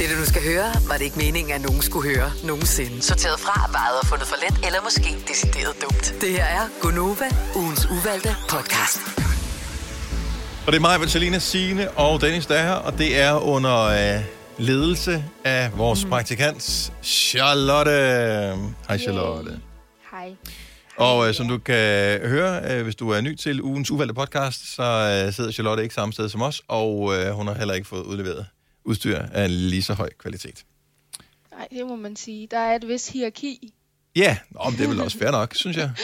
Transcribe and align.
Det, 0.00 0.10
du 0.10 0.14
nu 0.14 0.24
skal 0.24 0.42
høre, 0.42 0.68
var 0.88 0.96
det 0.98 1.04
ikke 1.04 1.18
meningen, 1.18 1.52
at 1.52 1.60
nogen 1.60 1.82
skulle 1.82 2.14
høre 2.14 2.30
nogensinde. 2.44 3.02
Sorteret 3.02 3.40
fra, 3.40 3.70
vejet 3.72 3.96
og 4.00 4.06
fundet 4.06 4.26
for 4.26 4.36
let, 4.44 4.66
eller 4.66 4.80
måske 4.82 5.10
decideret 5.28 5.74
dumt. 5.82 6.14
Det 6.20 6.30
her 6.30 6.44
er 6.44 6.64
Gonova, 6.80 7.28
ugens 7.56 7.86
uvalgte 7.86 8.28
podcast. 8.48 9.00
Og 10.66 10.72
det 10.72 10.76
er 10.76 10.80
mig, 10.80 11.00
Vitalina 11.00 11.38
Signe 11.38 11.90
og 11.90 12.20
Dennis, 12.20 12.46
der 12.46 12.54
er 12.54 12.66
her, 12.66 12.74
og 12.74 12.98
det 12.98 13.20
er 13.20 13.34
under 13.54 13.76
øh, 13.80 14.24
ledelse 14.58 15.24
af 15.44 15.78
vores 15.78 16.04
mm. 16.04 16.10
praktikant, 16.10 16.92
Charlotte. 17.02 17.90
Hej, 18.88 18.98
Charlotte. 18.98 19.60
Hej. 20.10 20.34
Og 20.96 21.28
øh, 21.28 21.34
som 21.34 21.48
du 21.48 21.58
kan 21.58 22.20
høre, 22.34 22.72
øh, 22.72 22.82
hvis 22.82 22.96
du 22.96 23.10
er 23.10 23.20
ny 23.20 23.34
til 23.34 23.62
ugens 23.62 23.90
uvalgte 23.90 24.14
podcast, 24.14 24.74
så 24.74 24.82
øh, 25.26 25.32
sidder 25.32 25.52
Charlotte 25.52 25.82
ikke 25.82 25.94
samme 25.94 26.12
sted 26.12 26.28
som 26.28 26.42
os, 26.42 26.62
og 26.68 27.14
øh, 27.16 27.32
hun 27.32 27.46
har 27.46 27.54
heller 27.54 27.74
ikke 27.74 27.88
fået 27.88 28.02
udleveret 28.02 28.46
udstyr 28.90 29.18
af 29.18 29.70
lige 29.70 29.82
så 29.82 29.94
høj 29.94 30.10
kvalitet. 30.18 30.64
Nej, 31.50 31.68
det 31.70 31.86
må 31.86 31.96
man 31.96 32.16
sige. 32.16 32.48
Der 32.50 32.58
er 32.58 32.76
et 32.76 32.88
vis 32.88 33.08
hierarki. 33.08 33.74
Ja, 34.16 34.38
om 34.54 34.72
det 34.72 34.84
er 34.84 34.88
vel 34.88 35.00
også 35.00 35.18
fair 35.18 35.30
nok, 35.30 35.54
synes 35.54 35.76
jeg. 35.76 35.90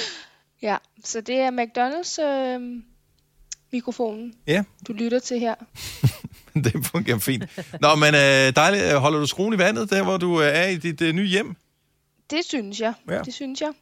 Ja, 0.62 0.76
så 1.04 1.20
det 1.20 1.34
er 1.34 1.50
McDonald's 1.50 2.22
øh, 2.22 2.82
mikrofonen, 3.72 4.34
Ja, 4.46 4.64
du 4.88 4.92
lytter 4.92 5.18
til 5.18 5.40
her. 5.40 5.54
det 6.64 6.86
fungerer 6.86 7.18
fint. 7.18 7.45
Nå, 7.80 7.95
men 7.95 8.14
øh, 8.14 8.56
dejligt. 8.56 8.92
Holder 8.92 9.18
du 9.18 9.26
skruen 9.26 9.54
i 9.54 9.59
vandet, 9.59 9.90
der 9.90 10.02
hvor 10.02 10.16
du 10.16 10.42
øh, 10.42 10.46
er 10.46 10.66
i 10.66 10.76
dit 10.76 11.00
øh, 11.00 11.12
nye 11.12 11.26
hjem? 11.26 11.56
Det 12.30 12.45
synes 12.45 12.80
jeg. 12.80 12.92
Ja. 13.09 13.23
Det 13.23 13.34
synes 13.34 13.60
jeg. 13.60 13.73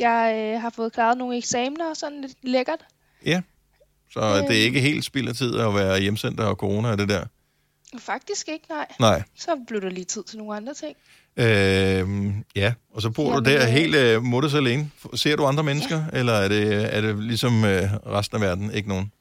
Jeg 0.00 0.34
øh, 0.36 0.60
har 0.60 0.70
fået 0.70 0.92
klaret 0.92 1.18
nogle 1.18 1.36
eksamener 1.36 1.90
og 1.90 1.96
sådan 1.96 2.20
lidt 2.20 2.36
lækkert. 2.42 2.80
Ja. 3.26 3.40
Så 4.10 4.20
øh. 4.20 4.48
det 4.48 4.60
er 4.60 4.64
ikke 4.64 4.80
helt 4.80 5.04
spild 5.04 5.28
af 5.28 5.34
tid 5.34 5.58
at 5.58 5.74
være 5.74 6.00
hjemsendt 6.00 6.40
og 6.40 6.56
corona 6.56 6.90
og 6.90 6.98
det 6.98 7.08
der? 7.08 7.24
Faktisk 7.98 8.48
ikke, 8.48 8.64
nej. 8.68 8.86
Nej. 9.00 9.22
Så 9.36 9.60
blev 9.66 9.80
der 9.80 9.88
lige 9.88 10.04
tid 10.04 10.24
til 10.24 10.38
nogle 10.38 10.56
andre 10.56 10.74
ting. 10.74 10.96
Øh, 11.36 12.34
ja, 12.56 12.74
og 12.90 13.02
så 13.02 13.10
bor 13.10 13.30
Jamen, 13.30 13.44
du 13.44 13.50
der 13.50 13.62
øh, 13.62 13.68
helt 13.68 13.94
øh, 13.94 14.22
mutters 14.22 14.54
alene. 14.54 14.90
Ser 15.14 15.36
du 15.36 15.44
andre 15.46 15.62
mennesker, 15.62 16.04
ja. 16.12 16.18
eller 16.18 16.32
er 16.32 16.48
det, 16.48 16.94
er 16.96 17.00
det 17.00 17.22
ligesom 17.22 17.64
øh, 17.64 17.82
resten 18.06 18.36
af 18.36 18.40
verden 18.40 18.70
ikke 18.74 18.88
nogen? 18.88 19.12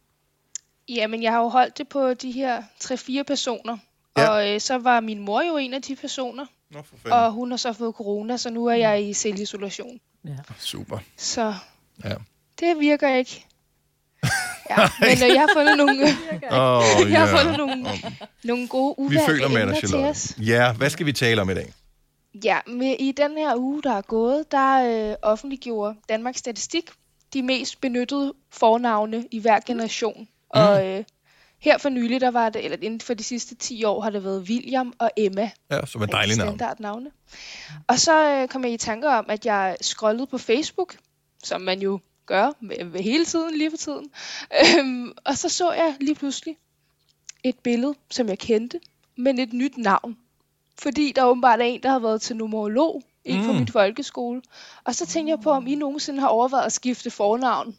Jamen, 0.90 1.24
jeg 1.24 1.32
har 1.32 1.40
jo 1.40 1.48
holdt 1.48 1.78
det 1.78 1.88
på 1.90 2.14
de 2.14 2.32
her 2.32 2.62
3-4 2.84 3.24
personer. 3.24 3.78
Ja. 4.18 4.30
Og 4.30 4.50
øh, 4.54 4.62
så 4.62 4.78
var 4.78 5.00
min 5.00 5.20
mor 5.20 5.42
jo 5.42 5.58
en 5.58 5.74
af 5.74 5.82
de 5.82 5.96
personer. 5.96 6.46
Nå, 6.72 6.82
for 6.82 6.96
fanden. 6.98 7.12
Og 7.20 7.32
hun 7.32 7.50
har 7.52 7.58
så 7.58 7.74
fået 7.74 7.96
corona, 7.96 8.38
så 8.38 8.50
nu 8.50 8.66
er 8.66 8.74
jeg 8.76 9.04
i 9.10 9.14
selvisolation. 9.14 10.00
Super. 10.60 10.98
Så 11.18 11.54
Ja. 12.04 12.14
det 12.60 12.80
virker 12.80 13.16
ikke. 13.16 13.46
Ja, 14.70 14.90
men 15.00 15.10
øh, 15.10 15.36
jeg 15.36 15.42
har 15.42 15.50
fundet 15.54 15.78
nogle, 15.78 16.04
Oh, 16.52 17.12
jeg 17.12 17.20
har 17.28 17.38
fundet 17.38 17.58
nogle, 17.58 17.86
nogle 18.44 18.68
gode 18.68 18.96
Vi 18.98 19.04
uvalgte 19.04 19.26
føler 19.26 19.48
med 19.48 19.56
dig, 19.56 19.64
emner 19.64 19.80
til 19.80 19.96
os. 19.96 20.36
Ja, 20.42 20.74
hvad 20.74 20.90
skal 20.90 21.06
vi 21.06 21.14
tale 21.14 21.42
om 21.42 21.50
i 21.50 21.54
dag? 21.54 21.74
Ja, 22.44 22.58
med, 22.68 22.96
i 23.00 23.12
den 23.12 23.38
her 23.38 23.56
uge, 23.56 23.84
der 23.84 23.94
er 23.94 24.02
gået, 24.02 24.52
der 24.52 25.10
øh, 25.10 25.16
offentliggjorde 25.22 25.96
Danmarks 26.10 26.40
Statistik 26.40 26.90
de 27.34 27.42
mest 27.42 27.82
benyttede 27.82 28.34
fornavne 28.52 29.26
i 29.32 29.40
hver 29.40 29.60
generation. 29.60 30.20
Mm. 30.20 30.28
Og 30.50 30.88
øh, 30.88 31.04
her 31.60 31.78
for 31.78 31.90
nylig, 31.90 32.22
der 32.22 32.32
var 32.32 32.50
det, 32.50 32.66
eller 32.66 32.78
inden 32.82 33.02
for 33.02 33.14
de 33.14 33.24
sidste 33.24 33.56
10 33.56 33.84
år, 33.84 34.02
har 34.02 34.10
det 34.10 34.24
været 34.24 34.42
William 34.42 34.94
og 35.00 35.12
Emma. 35.18 35.50
Ja, 35.72 35.86
som 35.86 36.02
er 36.02 36.06
dejlige 36.06 36.38
navn. 36.38 36.50
Standardnavne. 36.58 37.12
Og 37.88 38.00
så 38.00 38.32
øh, 38.32 38.48
kom 38.48 38.64
jeg 38.64 38.74
i 38.74 38.78
tanker 38.78 39.10
om, 39.10 39.26
at 39.30 39.46
jeg 39.46 39.78
scrollede 39.82 40.28
på 40.28 40.38
Facebook, 40.38 40.96
som 41.44 41.62
man 41.62 41.80
jo 41.80 42.00
gør 42.28 42.52
med, 42.62 42.86
med 42.86 43.00
hele 43.04 43.26
tiden, 43.26 43.58
lige 43.58 43.70
for 43.70 43.78
tiden. 43.78 44.06
Øhm, 44.80 45.12
og 45.26 45.38
så 45.38 45.50
så 45.50 45.72
jeg 45.72 45.96
lige 46.02 46.16
pludselig 46.16 46.58
et 47.44 47.56
billede, 47.64 47.94
som 48.12 48.28
jeg 48.28 48.40
kendte, 48.40 48.80
men 49.18 49.40
et 49.40 49.54
nyt 49.54 49.78
navn. 49.78 50.18
Fordi 50.82 51.14
der 51.16 51.26
åbenbart 51.26 51.60
er 51.60 51.64
en, 51.64 51.84
der 51.84 51.90
har 51.90 52.00
været 52.00 52.22
til 52.22 52.36
numerolog 52.36 53.04
inden 53.26 53.44
for 53.46 53.52
Mm. 53.52 53.58
min 53.58 53.68
folkeskole. 53.68 54.42
Og 54.84 54.96
så 54.96 55.06
tænkte 55.06 55.32
jeg 55.32 55.40
på, 55.44 55.50
om 55.52 55.68
I 55.68 55.76
nogensinde 55.76 56.20
har 56.20 56.28
overvejet 56.28 56.66
at 56.66 56.74
skifte 56.74 57.10
fornavn. 57.12 57.76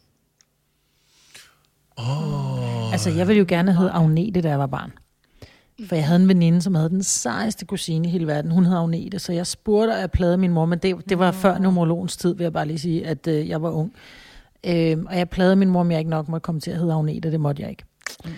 Altså, 2.91 3.09
jeg 3.09 3.27
ville 3.27 3.39
jo 3.39 3.45
gerne 3.47 3.73
hedde 3.77 3.91
Agnete, 3.91 4.41
da 4.41 4.49
jeg 4.49 4.59
var 4.59 4.65
barn. 4.67 4.91
For 5.87 5.95
jeg 5.95 6.05
havde 6.05 6.21
en 6.21 6.27
veninde, 6.27 6.61
som 6.61 6.75
havde 6.75 6.89
den 6.89 7.03
sejeste 7.03 7.65
kusine 7.65 8.07
i 8.07 8.11
hele 8.11 8.27
verden. 8.27 8.51
Hun 8.51 8.65
hed 8.65 8.75
Agnete, 8.75 9.19
så 9.19 9.33
jeg 9.33 9.47
spurgte, 9.47 9.91
og 9.91 9.99
jeg 9.99 10.11
plagede 10.11 10.37
min 10.37 10.51
mor, 10.51 10.65
men 10.65 10.79
det, 10.79 11.09
det 11.09 11.19
var 11.19 11.31
før 11.31 11.57
numerologens 11.57 12.17
tid, 12.17 12.35
vil 12.35 12.43
jeg 12.43 12.53
bare 12.53 12.65
lige 12.67 12.79
sige, 12.79 13.05
at 13.07 13.27
øh, 13.27 13.49
jeg 13.49 13.61
var 13.61 13.71
ung. 13.71 13.93
Øhm, 14.65 15.05
og 15.05 15.17
jeg 15.17 15.29
plagede 15.29 15.55
min 15.55 15.69
mor, 15.69 15.79
om 15.81 15.91
jeg 15.91 15.99
ikke 15.99 16.11
nok 16.11 16.27
måtte 16.29 16.43
komme 16.43 16.61
til 16.61 16.71
at 16.71 16.77
hedde 16.77 16.93
Agnete, 16.93 17.31
det 17.31 17.39
måtte 17.39 17.61
jeg 17.61 17.69
ikke. 17.69 17.83
Men, 18.25 18.35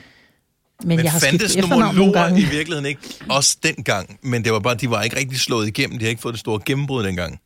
Men 0.98 1.00
jeg 1.04 1.12
har 1.12 1.20
fandtes 1.20 1.58
numerologer 1.58 2.12
gange. 2.14 2.40
i 2.42 2.46
virkeligheden 2.46 2.86
ikke 2.86 3.02
også 3.30 3.58
dengang? 3.64 4.20
Men 4.24 4.44
det 4.44 4.52
var 4.54 4.60
bare, 4.60 4.76
de 4.76 4.90
var 4.90 5.02
ikke 5.02 5.18
rigtig 5.18 5.40
slået 5.40 5.68
igennem. 5.68 6.00
De 6.00 6.06
har 6.06 6.10
ikke 6.10 6.22
fået 6.22 6.34
det 6.34 6.40
store 6.40 6.60
gennembrud 6.66 7.04
dengang. 7.04 7.40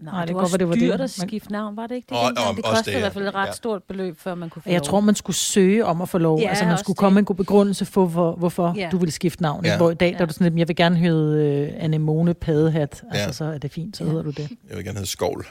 Nej, 0.00 0.12
Nej, 0.12 0.20
det 0.20 0.28
det 0.28 0.36
var 0.36 0.42
godt 0.42 0.60
det 0.60 0.68
var 0.68 0.74
det. 0.74 0.82
dyrt 0.82 0.92
at 0.94 0.98
Man- 1.18 1.28
skifte 1.28 1.52
navn, 1.52 1.76
var 1.76 1.86
det 1.86 1.94
ikke 1.94 2.06
det? 2.08 2.16
Og- 2.16 2.22
og- 2.24 2.30
det 2.30 2.38
også 2.38 2.62
kostede 2.62 2.92
det, 2.94 2.98
i 2.98 3.00
hvert 3.00 3.12
fald 3.12 3.26
et 3.28 3.34
ret 3.34 3.46
ja. 3.46 3.52
stort 3.52 3.82
beløb, 3.82 4.18
før 4.20 4.34
man 4.34 4.50
kunne 4.50 4.62
få 4.62 4.68
Jeg 4.70 4.78
lov. 4.78 4.84
tror, 4.86 5.00
man 5.00 5.14
skulle 5.14 5.36
søge 5.36 5.84
om 5.86 6.00
at 6.02 6.08
få 6.08 6.18
lov. 6.18 6.38
Ja, 6.38 6.42
Ja, 6.44 6.48
altså, 6.48 6.64
man 6.64 6.78
skulle 6.78 6.94
det. 6.94 6.98
komme 6.98 7.14
med 7.14 7.18
en 7.22 7.24
god 7.26 7.34
begrundelse 7.34 7.84
for, 7.84 8.06
hvor, 8.06 8.34
hvorfor 8.36 8.72
Ja. 8.76 8.82
ja. 8.82 8.88
du 8.92 8.98
ville 8.98 9.12
skifte 9.12 9.42
navn. 9.42 9.64
Ja. 9.64 9.70
Ja. 9.70 9.76
Hvor 9.76 9.90
i 9.90 9.94
dag, 9.94 10.08
der 10.08 10.16
Ja. 10.16 10.22
er 10.22 10.26
du 10.26 10.32
sådan 10.32 10.44
lidt, 10.52 10.58
jeg 10.58 10.68
vil 10.68 10.76
gerne 10.76 10.96
hedde 10.96 11.44
øh, 11.76 11.84
Anemone 11.84 12.34
Padehat. 12.34 13.02
Altså, 13.10 13.26
Ja. 13.26 13.32
så 13.32 13.44
er 13.44 13.58
det 13.58 13.72
fint, 13.72 13.96
så 13.96 14.04
Ja. 14.04 14.10
hedder 14.10 14.22
du 14.24 14.30
det. 14.30 14.48
Jeg 14.68 14.76
vil 14.76 14.84
gerne 14.84 14.98
hedde 14.98 15.10
Skovl. 15.10 15.46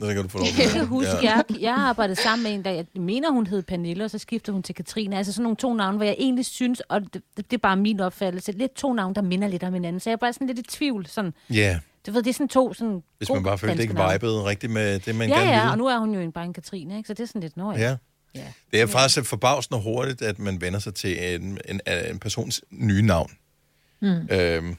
Det 0.00 0.14
kan 0.14 0.22
du 0.22 0.28
få 0.28 0.38
lov 0.38 0.46
Jeg 0.58 0.70
kan 0.70 0.86
huske, 0.86 1.10
Ja. 1.22 1.34
jeg, 1.36 1.44
jeg 1.60 1.74
har 1.74 1.88
arbejdet 1.88 2.18
sammen 2.18 2.42
med 2.42 2.52
en, 2.54 2.64
der 2.64 2.70
jeg 2.70 2.86
mener, 2.96 3.30
hun 3.32 3.46
hed 3.46 3.62
Pernille, 3.62 4.04
og 4.04 4.10
så 4.10 4.18
skiftede 4.18 4.52
hun 4.52 4.62
til 4.62 4.74
Katrine. 4.74 5.16
Altså 5.18 5.32
sådan 5.32 5.42
nogle 5.42 5.56
to 5.56 5.74
navne, 5.74 5.96
hvor 5.96 6.04
jeg 6.06 6.16
egentlig 6.18 6.46
synes, 6.46 6.80
og 6.80 7.00
det, 7.14 7.22
det 7.36 7.52
er 7.52 7.58
bare 7.58 7.76
min 7.76 8.00
opfattelse, 8.00 8.52
lidt 8.52 8.74
to 8.74 8.92
navne, 8.92 9.14
der 9.14 9.22
minder 9.22 9.48
lidt 9.48 9.62
om 9.62 9.74
hinanden. 9.74 10.00
Så 10.00 10.10
jeg 10.10 10.12
er 10.12 10.16
bare 10.18 10.32
sådan 10.32 10.46
lidt 10.46 10.58
i 10.58 10.62
tvivl. 10.62 11.06
Sådan, 11.06 11.34
Ja, 11.50 11.78
du 12.06 12.12
ved, 12.12 12.22
det 12.22 12.30
er 12.30 12.34
sådan 12.34 12.48
to 12.48 12.72
sådan 12.74 13.02
hvis 13.18 13.28
man 13.30 13.42
bare 13.42 13.58
følte, 13.58 13.76
det 13.76 13.82
ikke 13.82 13.94
vibede 14.12 14.44
rigtigt 14.44 14.72
med 14.72 14.98
det, 14.98 15.14
man 15.14 15.28
Ja, 15.28 15.34
gerne 15.34 15.50
ja, 15.50 15.60
ville. 15.60 15.70
og 15.70 15.78
nu 15.78 15.86
er 15.86 15.98
hun 15.98 16.14
jo 16.14 16.20
en, 16.20 16.32
bare 16.32 16.44
en 16.44 16.52
Katrine, 16.52 16.96
ikke? 16.96 17.06
så 17.06 17.14
det 17.14 17.22
er 17.22 17.26
sådan 17.26 17.40
lidt, 17.40 17.56
nå 17.56 17.72
ja. 17.72 17.78
Ja. 17.80 17.96
ja. 18.34 18.40
Det 18.72 18.80
er 18.80 18.86
faktisk 18.86 19.24
forbavsende 19.24 19.80
hurtigt, 19.82 20.22
at 20.22 20.38
man 20.38 20.60
vender 20.60 20.78
sig 20.78 20.94
til 20.94 21.34
en, 21.34 21.58
en, 21.68 21.80
en 22.10 22.18
persons 22.18 22.62
nye 22.70 23.02
navn. 23.02 23.30
Mm. 24.02 24.28
Øhm, 24.30 24.76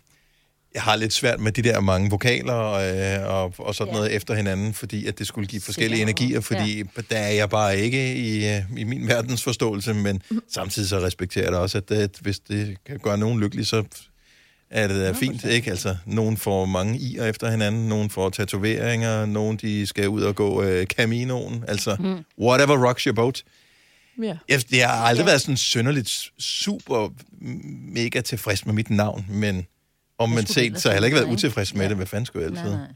jeg 0.76 0.84
har 0.84 0.96
lidt 0.96 1.14
svært 1.14 1.40
med 1.40 1.52
de 1.52 1.62
der 1.62 1.80
mange 1.80 2.10
vokaler 2.10 2.72
øh, 2.72 3.34
og, 3.34 3.54
og 3.58 3.76
sådan 3.76 3.94
Ja. 3.94 3.98
noget 4.00 4.16
efter 4.16 4.34
hinanden, 4.34 4.74
fordi 4.74 5.06
at 5.06 5.20
det 5.20 5.28
skulle 5.28 5.48
give 5.48 5.62
forskellige 5.62 5.98
Sikkert. 5.98 6.20
energier, 6.20 6.42
fordi 6.42 6.78
ja. 6.78 7.02
der 7.10 7.18
er 7.18 7.32
jeg 7.32 7.50
bare 7.50 7.78
ikke 7.80 8.16
i, 8.16 8.48
øh, 8.48 8.62
i 8.78 8.84
min 8.84 9.08
verdensforståelse, 9.08 9.94
men 9.94 10.22
samtidig 10.54 10.90
så 10.90 11.00
respekterer 11.00 11.44
jeg 11.46 11.54
da 11.54 11.58
også, 11.58 11.78
at, 11.78 11.92
at 11.92 12.12
hvis 12.22 12.40
det 12.40 12.78
kan 12.86 13.00
gøre 13.00 13.18
nogen 13.18 13.40
lykkelig, 13.40 13.68
så 13.68 13.84
er 14.70 14.88
det 14.88 14.98
da 15.02 15.12
fint, 15.12 15.44
ikke? 15.46 15.72
Altså, 15.72 15.96
nogen 16.06 16.38
får 16.38 16.66
mange 16.66 17.00
i'er 17.00 17.24
efter 17.24 17.52
hinanden, 17.52 17.88
nogen 17.90 18.10
får 18.10 18.30
tatoveringer, 18.30 19.26
nogen 19.26 19.58
de 19.58 19.88
skal 19.88 20.10
ud 20.10 20.22
og 20.22 20.36
gå 20.36 20.64
øh, 20.64 20.86
Caminoen, 20.86 21.64
altså 21.68 21.96
mm. 22.00 22.46
whatever 22.46 22.88
rocks 22.88 23.04
your 23.04 23.14
boat. 23.16 23.44
Ja. 24.24 24.38
Jeg, 24.50 24.62
jeg 24.72 24.90
har 24.90 24.96
aldrig 25.06 25.24
ja. 25.24 25.30
været 25.30 25.42
sådan 25.42 25.58
synderligt 25.58 26.30
super 26.40 27.14
mega 27.94 28.22
tilfreds 28.22 28.66
med 28.66 28.74
mit 28.74 28.90
navn, 28.90 29.26
men 29.30 29.66
om 30.20 30.30
man 30.30 30.38
det 30.38 30.50
set, 30.50 30.66
ellers 30.66 30.82
så 30.82 30.88
har 30.90 30.94
jeg 30.94 30.96
heller 30.96 31.06
ikke 31.06 31.16
være, 31.16 31.22
været 31.24 31.32
ikke? 31.32 31.34
utilfreds 31.38 31.74
med 31.74 31.82
Ja. 31.82 31.88
det. 31.90 31.98
Hvad 31.98 32.06
fanden 32.06 32.26
skulle 32.26 32.44
jeg 32.46 32.52
Nej, 32.52 32.62
altid? 32.64 32.78
nej. 32.78 32.88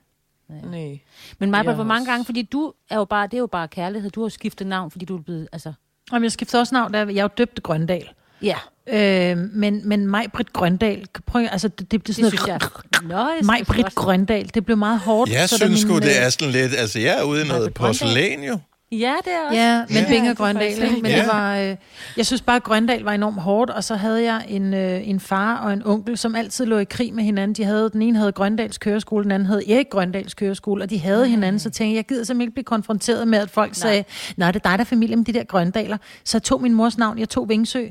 Nej. 0.71 0.99
Men 1.39 1.53
Jeg 1.53 1.73
hvor 1.73 1.83
mange 1.83 2.05
gange, 2.11 2.25
fordi 2.25 2.41
du 2.41 2.73
er 2.89 2.95
jo 2.95 3.05
bare, 3.05 3.25
det 3.27 3.33
er 3.33 3.37
jo 3.39 3.47
bare 3.47 3.67
kærlighed. 3.67 4.09
Du 4.09 4.21
har 4.21 4.29
skiftet 4.29 4.67
navn, 4.67 4.91
fordi 4.91 5.05
du 5.05 5.17
er 5.17 5.21
blevet, 5.21 5.47
altså... 5.51 5.73
Jamen, 6.11 6.23
jeg 6.23 6.31
skiftede 6.31 6.61
også 6.61 6.75
navn, 6.75 6.91
da 6.91 6.97
jeg 6.99 7.17
er 7.17 7.21
jo 7.21 7.29
døbt 7.37 7.63
Grøndal. 7.63 8.09
Ja, 8.41 8.55
Øh, 8.93 9.37
men, 9.37 9.87
men 9.87 10.07
Maj-Britt 10.07 10.53
Grøndal, 10.53 11.05
prøv, 11.25 11.45
altså 11.51 11.67
det, 11.67 11.79
det 11.79 11.87
blev 11.89 12.01
det 12.03 12.15
sådan 12.15 12.29
synes 12.29 12.47
jeg. 12.47 12.59
noget... 12.91 13.09
Nå, 13.09 13.17
jeg 13.17 13.39
Maj-Britt 13.43 13.95
Grøndal, 13.95 14.51
det 14.53 14.65
blev 14.65 14.77
meget 14.77 14.99
hårdt. 14.99 15.31
Jeg 15.31 15.49
så 15.49 15.57
synes 15.57 15.79
sgu, 15.79 15.95
det 15.95 16.05
øh, 16.05 16.15
er 16.15 16.29
sådan 16.29 16.51
lidt... 16.51 16.75
Altså, 16.77 16.99
jeg 16.99 17.19
er 17.19 17.23
ude 17.23 17.45
i 17.45 17.47
noget 17.47 17.73
porcelæn, 17.73 18.43
jo. 18.43 18.59
Ja, 18.91 19.13
det 19.25 19.33
er 19.33 19.47
også. 19.47 19.59
Ja, 19.59 19.77
men 19.79 19.87
Ja. 19.95 20.01
ja, 20.13 20.23
Ja, 20.23 20.29
er 20.29 20.33
Grøndal, 20.33 20.83
ikke? 20.83 21.01
Men 21.01 21.11
Ja. 21.11 21.19
det 21.19 21.27
var, 21.27 21.57
øh, 21.57 21.75
jeg 22.17 22.25
synes 22.25 22.41
bare, 22.41 22.55
at 22.55 22.63
Grøndal 22.63 23.03
var 23.03 23.11
enormt 23.11 23.41
hårdt, 23.41 23.71
og 23.71 23.83
så 23.83 23.95
havde 23.95 24.23
jeg 24.23 24.45
en, 24.47 24.73
øh, 24.73 25.07
en 25.09 25.19
far 25.19 25.57
og 25.57 25.73
en 25.73 25.81
onkel, 25.85 26.17
som 26.17 26.35
altid 26.35 26.65
lå 26.65 26.77
i 26.77 26.83
krig 26.83 27.13
med 27.13 27.23
hinanden. 27.23 27.55
De 27.55 27.63
havde, 27.63 27.89
den 27.89 28.01
ene 28.01 28.17
havde 28.17 28.31
Grøndals 28.31 28.77
køreskole, 28.77 29.23
den 29.23 29.31
anden 29.31 29.45
havde 29.45 29.71
Erik 29.75 29.89
Grøndals 29.89 30.33
køreskole, 30.33 30.83
og 30.83 30.89
de 30.89 30.99
havde 30.99 31.27
hinanden, 31.27 31.59
så 31.59 31.69
tænkte 31.69 31.89
jeg, 31.91 31.95
jeg 31.95 32.05
gider 32.05 32.23
simpelthen 32.23 32.41
ikke 32.47 32.53
blive 32.53 32.63
konfronteret 32.63 33.27
med, 33.27 33.39
at 33.39 33.49
folk 33.49 33.69
Nej. 33.69 33.73
sagde, 33.73 34.03
nej, 34.37 34.51
det 34.51 34.59
er 34.65 34.69
dig, 34.69 34.77
der 34.77 34.83
er 34.83 34.87
familie 34.87 35.15
med 35.15 35.25
de 35.25 35.33
der 35.33 35.43
Grøndaler. 35.43 35.97
Så 36.23 36.37
jeg 36.37 36.43
tog 36.43 36.61
min 36.61 36.73
mors 36.73 36.97
navn, 36.97 37.19
jeg 37.19 37.29
tog 37.29 37.49
Vingsø. 37.49 37.85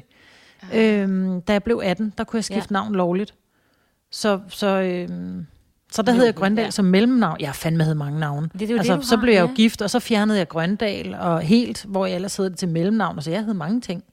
Øhm, 0.74 1.40
da 1.40 1.52
jeg 1.52 1.62
blev 1.62 1.80
18, 1.84 2.12
der 2.18 2.24
kunne 2.24 2.36
jeg 2.38 2.44
skifte 2.44 2.68
Ja. 2.70 2.72
navn 2.72 2.94
lovligt. 2.94 3.34
Så, 4.10 4.40
så, 4.48 4.66
øhm, 4.66 5.46
så 5.92 6.02
der 6.02 6.12
hed 6.12 6.24
jeg 6.24 6.34
Grøndal 6.34 6.64
ja. 6.64 6.70
som 6.70 6.84
mellemnavn. 6.84 7.40
Jeg 7.40 7.48
har 7.48 7.54
fandme 7.54 7.82
havde 7.82 7.94
mange 7.94 8.20
navne. 8.20 8.50
Det 8.52 8.62
er 8.62 8.66
jo 8.66 8.72
det, 8.72 8.78
altså, 8.78 8.96
du 8.96 9.02
så 9.02 9.16
har, 9.16 9.22
blev 9.22 9.34
jeg 9.34 9.40
jo 9.40 9.46
ja. 9.46 9.54
gift, 9.54 9.82
og 9.82 9.90
så 9.90 10.00
fjernede 10.00 10.38
jeg 10.38 10.48
Grøndal 10.48 11.14
og 11.14 11.40
helt, 11.40 11.84
hvor 11.84 12.06
jeg 12.06 12.14
ellers 12.14 12.36
hed 12.36 12.50
det 12.50 12.58
til 12.58 12.68
mellemnavn. 12.68 13.22
Så 13.22 13.30
jeg 13.30 13.44
hed 13.44 13.54
mange 13.54 13.80
ting. 13.80 14.04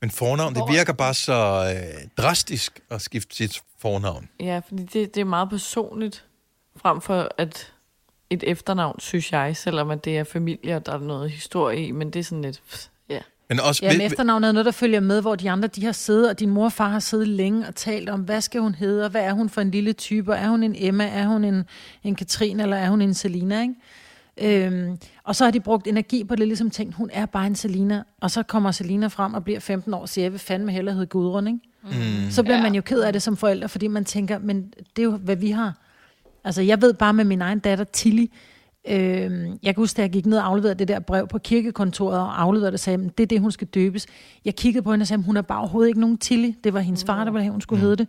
Men 0.00 0.10
fornavn, 0.10 0.54
det 0.54 0.62
virker 0.70 0.92
bare 0.92 1.14
så 1.14 1.72
øh, 1.74 2.08
drastisk 2.16 2.80
at 2.90 3.02
skifte 3.02 3.36
sit 3.36 3.62
fornavn. 3.78 4.28
Ja, 4.40 4.60
fordi 4.68 4.82
det, 4.82 5.14
det 5.14 5.20
er 5.20 5.24
meget 5.24 5.50
personligt, 5.50 6.24
frem 6.76 7.00
for 7.00 7.28
at 7.38 7.72
et 8.30 8.44
efternavn, 8.46 9.00
synes 9.00 9.32
jeg, 9.32 9.56
selvom 9.56 9.90
at 9.90 10.04
det 10.04 10.18
er 10.18 10.24
familie, 10.24 10.76
og 10.76 10.86
der 10.86 10.92
er 10.92 10.98
noget 10.98 11.30
historie 11.30 11.86
i, 11.86 11.90
men 11.90 12.10
det 12.10 12.20
er 12.20 12.24
sådan 12.24 12.42
lidt, 12.42 12.62
pff. 12.68 12.86
Men 13.48 13.60
også, 13.60 13.80
Ja, 13.86 13.92
men 13.92 14.00
efternavnet 14.00 14.48
er 14.48 14.52
noget, 14.52 14.64
der 14.66 14.72
følger 14.72 15.00
med, 15.00 15.20
hvor 15.20 15.34
de 15.34 15.50
andre 15.50 15.68
de 15.68 15.84
har 15.84 15.92
siddet, 15.92 16.30
og 16.30 16.40
din 16.40 16.50
mor 16.50 16.64
og 16.64 16.72
far 16.72 16.88
har 16.88 17.00
siddet 17.00 17.28
længe 17.28 17.66
og 17.68 17.74
talt 17.74 18.08
om, 18.08 18.20
hvad 18.20 18.40
skal 18.40 18.60
hun 18.60 18.74
hedde, 18.74 19.04
og 19.04 19.10
hvad 19.10 19.20
er 19.22 19.32
hun 19.32 19.48
for 19.48 19.60
en 19.60 19.70
lille 19.70 19.92
type, 19.92 20.32
og 20.32 20.38
er 20.38 20.48
hun 20.48 20.62
en 20.62 20.74
Emma, 20.78 21.04
er 21.08 21.26
hun 21.26 21.44
en, 21.44 21.64
en 22.04 22.14
Katrine, 22.14 22.62
eller 22.62 22.76
er 22.76 22.90
hun 22.90 23.02
en 23.02 23.14
Selina, 23.14 23.62
ikke? 23.62 23.74
Øhm, 24.66 24.98
og 25.24 25.36
så 25.36 25.44
har 25.44 25.50
de 25.50 25.60
brugt 25.60 25.86
energi 25.86 26.24
på 26.24 26.36
det, 26.36 26.46
ligesom 26.46 26.70
tænkt, 26.70 26.94
hun 26.94 27.10
er 27.12 27.26
bare 27.26 27.46
en 27.46 27.54
Selina, 27.54 28.02
og 28.20 28.30
så 28.30 28.42
kommer 28.42 28.70
Selina 28.70 29.06
frem 29.06 29.34
og 29.34 29.44
bliver 29.44 29.60
15 29.60 29.94
år 29.94 30.00
og 30.00 30.08
siger, 30.08 30.24
jeg 30.24 30.32
vil 30.32 30.40
fandme 30.40 30.72
hellere 30.72 30.94
hedde 30.94 31.06
Gudrun, 31.06 31.46
ikke? 31.46 31.58
Mm. 32.24 32.30
Så 32.30 32.42
bliver 32.42 32.56
Ja. 32.56 32.62
man 32.62 32.74
jo 32.74 32.82
ked 32.82 33.00
af 33.00 33.12
det 33.12 33.22
som 33.22 33.36
forældre, 33.36 33.68
fordi 33.68 33.86
man 33.86 34.04
tænker, 34.04 34.38
men 34.38 34.62
det 34.96 35.02
er 35.02 35.04
jo, 35.04 35.10
hvad 35.16 35.36
vi 35.36 35.50
har. 35.50 35.74
Altså, 36.44 36.62
jeg 36.62 36.82
ved 36.82 36.92
bare 36.94 37.12
med 37.14 37.24
min 37.24 37.42
egen 37.42 37.58
datter, 37.58 37.84
Tilly, 37.84 38.26
øh, 38.90 39.48
jeg 39.62 39.74
kan 39.74 39.82
huske, 39.82 39.96
da 39.96 40.02
jeg 40.02 40.10
gik 40.10 40.26
ned 40.26 40.38
og 40.38 40.46
afleverede 40.46 40.78
det 40.78 40.88
der 40.88 40.98
brev 41.00 41.28
på 41.28 41.38
kirkekontoret 41.38 42.18
og 42.18 42.42
afleverede 42.42 42.66
det 42.66 42.74
og 42.74 42.80
sagde, 42.80 42.98
"Men 42.98 43.08
det 43.18 43.22
er 43.22 43.26
det, 43.26 43.40
hun 43.40 43.50
skal 43.52 43.66
døbes. 43.66 44.06
Jeg 44.44 44.54
kiggede 44.56 44.82
på 44.82 44.90
hende 44.90 45.02
og 45.02 45.06
sagde, 45.06 45.22
hun 45.22 45.36
er 45.36 45.42
bare 45.42 45.58
overhovedet 45.60 45.88
ikke 45.88 46.00
nogen 46.00 46.18
Tilly. 46.18 46.50
Det 46.64 46.74
var 46.74 46.80
hendes 46.80 47.04
far, 47.04 47.24
der 47.24 47.30
ville 47.30 47.42
have, 47.42 47.52
hun 47.52 47.60
skulle 47.60 47.80
hedde 47.80 47.96
det. 47.96 48.06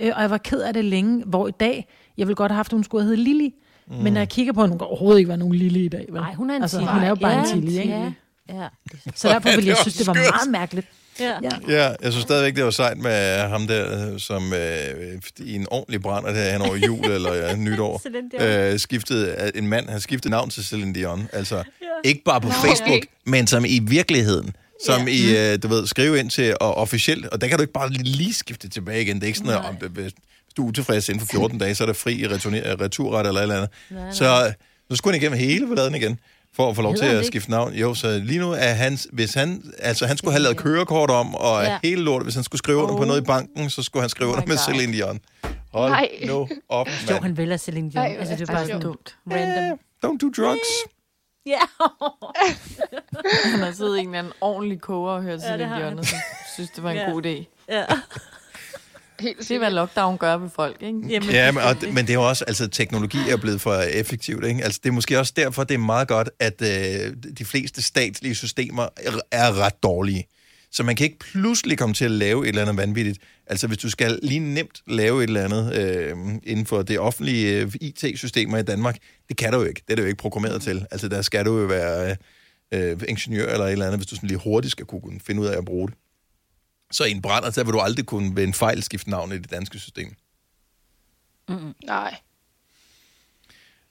Øh, 0.00 0.12
og 0.16 0.22
jeg 0.22 0.30
var 0.30 0.38
ked 0.38 0.60
af 0.60 0.74
det 0.74 0.84
længe, 0.84 1.22
hvor 1.26 1.48
i 1.48 1.52
dag, 1.60 1.88
jeg 2.18 2.26
ville 2.26 2.36
godt 2.36 2.52
have 2.52 2.56
haft, 2.56 2.72
at 2.72 2.76
hun 2.76 2.84
skulle 2.84 3.04
hedde 3.04 3.16
Lili. 3.16 3.54
Mm. 3.88 3.94
Men 4.02 4.12
når 4.12 4.20
jeg 4.20 4.28
kigger 4.28 4.52
på 4.52 4.60
hende, 4.60 4.70
hun 4.72 4.78
kan 4.78 4.86
overhovedet 4.86 5.18
ikke 5.18 5.28
være 5.28 5.38
nogen 5.38 5.54
Lili 5.54 5.84
i 5.84 5.88
dag. 5.88 6.06
Nej, 6.12 6.34
hun 6.34 6.50
er 6.50 6.56
en 6.56 6.62
altså, 6.62 6.78
Tilly. 6.78 6.90
hun 6.90 7.02
er 7.02 7.08
jo 7.08 7.14
bare 7.14 7.32
Ja, 7.32 7.40
en 7.40 7.46
Tilly, 7.46 7.70
ikke? 7.80 7.94
Ja, 7.94 8.12
ja. 8.48 8.68
Så 9.14 9.28
derfor 9.28 9.50
ville 9.50 9.68
jeg 9.68 9.76
synes, 9.80 9.96
det 9.96 10.06
var 10.06 10.14
skørt. 10.14 10.30
meget 10.30 10.50
mærkeligt. 10.50 10.86
ja. 11.20 11.32
Ja. 11.42 11.50
Ja, 11.68 11.94
jeg 12.02 12.12
synes 12.12 12.22
stadigvæk, 12.22 12.56
det 12.56 12.64
var 12.64 12.70
sejt 12.70 12.98
med 12.98 13.38
ham 13.38 13.66
der, 13.66 14.12
øh, 14.12 14.20
som 14.20 14.52
øh, 14.52 15.20
i 15.38 15.54
en 15.54 15.66
ordentlig 15.70 16.02
brænder 16.02 16.32
der 16.32 16.52
hen 16.52 16.62
over 16.62 16.76
jul 16.76 17.04
eller 17.16 17.34
ja, 17.34 17.56
nytår, 17.56 18.02
øh, 18.72 18.78
skiftede, 18.78 19.50
en 19.54 19.68
mand 19.68 19.88
har 19.88 19.98
skiftet 19.98 20.30
navn 20.30 20.50
til 20.50 20.64
Celine 20.64 20.94
Dion. 20.94 21.28
Altså, 21.32 21.62
ikke 22.04 22.22
bare 22.24 22.40
på 22.40 22.48
Facebook, 22.50 23.02
men 23.24 23.46
som 23.46 23.64
i 23.64 23.78
virkeligheden. 23.82 24.56
Som 24.86 25.08
i, 25.08 25.36
øh, 25.36 25.58
du 25.62 25.68
ved, 25.68 25.86
skrive 25.86 26.18
ind 26.18 26.30
til 26.30 26.56
og 26.60 26.74
officielt, 26.74 27.26
og 27.26 27.40
der 27.40 27.48
kan 27.48 27.58
du 27.58 27.62
ikke 27.62 27.72
bare 27.72 27.90
lige 27.90 28.34
skifte 28.34 28.68
tilbage 28.68 29.02
igen. 29.02 29.16
Det 29.16 29.22
er 29.22 29.26
ikke 29.26 29.38
sådan, 29.38 29.52
at 29.52 29.64
om 29.64 29.76
det, 29.76 29.90
hvis 29.90 30.12
du 30.56 30.64
er 30.64 30.68
utilfreds 30.68 31.08
inden 31.08 31.20
for 31.20 31.26
14 31.26 31.58
dage, 31.58 31.74
så 31.74 31.84
er 31.84 31.86
der 31.86 31.92
fri 31.94 32.26
returret 32.26 33.26
eller 33.26 33.40
et 33.40 33.42
eller 33.42 33.56
andet. 33.56 33.70
nej. 33.90 34.12
Så 34.12 34.52
nu 34.90 34.96
skulle 34.96 35.14
han 35.14 35.22
igennem 35.22 35.38
hele 35.38 35.66
balladen 35.66 35.94
igen, 35.94 36.18
for 36.56 36.70
at 36.70 36.76
få 36.76 36.82
lov 36.82 36.94
til 36.94 37.02
Hedder 37.02 37.14
han 37.16 37.20
at 37.20 37.26
skifte 37.26 37.50
navn. 37.50 37.72
Jo, 37.74 37.94
så 37.94 38.18
lige 38.24 38.38
nu 38.38 38.50
er 38.52 38.72
han, 38.72 38.98
hvis 39.12 39.34
han, 39.34 39.72
altså 39.78 40.06
han 40.06 40.16
skulle 40.16 40.32
have 40.32 40.42
lavet 40.42 40.56
kørekort 40.56 41.10
om, 41.10 41.34
og 41.34 41.62
Ja. 41.62 41.70
ja. 41.70 41.78
hele 41.84 42.02
lortet, 42.02 42.26
hvis 42.26 42.34
han 42.34 42.44
skulle 42.44 42.58
skrive 42.58 42.78
under 42.78 42.96
på 42.96 43.04
noget 43.04 43.20
i 43.20 43.24
banken, 43.24 43.70
så 43.70 43.82
skulle 43.82 44.00
han 44.02 44.10
skrive 44.10 44.30
under 44.30 44.42
my 44.42 44.48
med 44.48 44.56
God. 44.56 44.74
Celine 44.74 44.92
Dion. 44.92 45.20
Hold 45.72 45.90
Nej. 45.90 46.08
nu 46.26 46.48
op, 46.68 46.86
Jo, 46.88 46.92
mand. 47.12 47.22
han 47.28 47.36
vælger 47.36 47.56
Celine 47.56 47.90
Dion. 47.90 48.04
Ej, 48.04 48.16
altså, 48.18 48.34
det 48.36 48.48
er 48.48 48.52
bare 48.52 48.66
sådan 48.66 48.80
dumt. 48.82 49.16
random. 49.32 49.78
Don't 50.06 50.18
do 50.18 50.42
drugs. 50.42 50.60
Ja. 51.48 51.58
Han 53.44 53.60
har 53.60 53.72
siddet 53.72 53.96
i 53.96 54.00
en 54.00 54.06
eller 54.06 54.18
anden 54.18 54.32
ordentlig 54.40 54.80
koger 54.80 55.12
og 55.12 55.22
hørt 55.22 55.40
Ja, 55.40 55.46
Celine 55.46 55.58
det 55.58 55.68
har 55.68 55.78
Dion, 55.78 55.98
og 55.98 56.04
så 56.04 56.14
synes, 56.54 56.70
det 56.70 56.82
var 56.84 56.90
en 56.90 56.96
Ja. 56.96 57.10
god 57.10 57.26
idé. 57.26 57.64
ja. 57.68 57.84
Helt 59.20 59.38
Det 59.38 59.50
er, 59.50 59.58
hvad 59.58 59.70
lockdown 59.70 60.18
gør 60.18 60.36
ved 60.36 60.48
folk, 60.56 60.82
ikke? 60.82 60.98
Jamen, 61.08 61.30
Ja, 61.30 61.52
men, 61.52 61.62
og, 61.62 61.76
men 61.92 61.96
det 61.96 62.10
er 62.10 62.14
jo 62.14 62.28
også, 62.28 62.44
altså 62.44 62.68
teknologi 62.68 63.18
er 63.30 63.36
blevet 63.36 63.60
for 63.60 63.74
effektivt, 63.74 64.44
ikke? 64.44 64.64
Altså 64.64 64.80
det 64.82 64.88
er 64.88 64.92
måske 64.92 65.18
også 65.18 65.32
derfor, 65.36 65.64
det 65.64 65.74
er 65.74 65.78
meget 65.78 66.08
godt, 66.08 66.30
at 66.40 66.62
øh, 66.62 67.14
de 67.38 67.44
fleste 67.44 67.82
statslige 67.82 68.34
systemer 68.34 68.88
er, 69.30 69.58
ret 69.64 69.82
dårlige. 69.82 70.26
Så 70.72 70.82
man 70.82 70.96
kan 70.96 71.04
ikke 71.04 71.18
pludselig 71.18 71.78
komme 71.78 71.94
til 71.94 72.04
at 72.04 72.10
lave 72.10 72.44
et 72.44 72.48
eller 72.48 72.62
andet 72.62 72.76
vanvittigt. 72.76 73.18
Altså 73.46 73.66
hvis 73.66 73.78
du 73.78 73.90
skal 73.90 74.18
lige 74.22 74.40
nemt 74.40 74.82
lave 74.86 75.24
et 75.24 75.28
eller 75.28 75.44
andet 75.44 75.74
øh, 75.74 76.16
inden 76.42 76.66
for 76.66 76.82
det 76.82 76.98
offentlige 76.98 77.60
øh, 77.60 77.72
IT-systemer 77.80 78.58
i 78.58 78.62
Danmark, 78.62 78.96
det 79.28 79.36
kan 79.36 79.52
du 79.52 79.58
jo 79.58 79.64
ikke. 79.64 79.82
Det 79.86 79.92
er 79.92 79.96
det 79.96 80.02
jo 80.02 80.08
ikke 80.08 80.18
programmeret 80.18 80.62
til. 80.62 80.86
Altså 80.90 81.08
der 81.08 81.22
skal 81.22 81.44
du 81.44 81.58
jo 81.58 81.66
være 81.66 82.16
øh, 82.74 83.00
ingeniør 83.08 83.52
eller 83.52 83.66
et 83.66 83.72
eller 83.72 83.86
andet, 83.86 83.98
hvis 83.98 84.06
du 84.06 84.14
sådan 84.14 84.28
lige 84.28 84.40
hurtigt 84.44 84.72
skal 84.72 84.86
kunne 84.86 85.20
finde 85.26 85.40
ud 85.40 85.46
af 85.46 85.58
at 85.58 85.64
bruge 85.64 85.88
det. 85.88 85.96
Så 86.92 87.04
i 87.04 87.10
en 87.10 87.22
brænder, 87.22 87.50
så 87.50 87.64
vil 87.64 87.72
du 87.72 87.80
aldrig 87.80 88.06
kunne 88.06 88.36
ved 88.36 88.44
en 88.44 88.54
fejl 88.54 88.82
skifte 88.82 89.10
navn 89.10 89.32
i 89.32 89.38
det 89.38 89.50
danske 89.50 89.78
system. 89.78 90.14
Nej. 91.84 92.16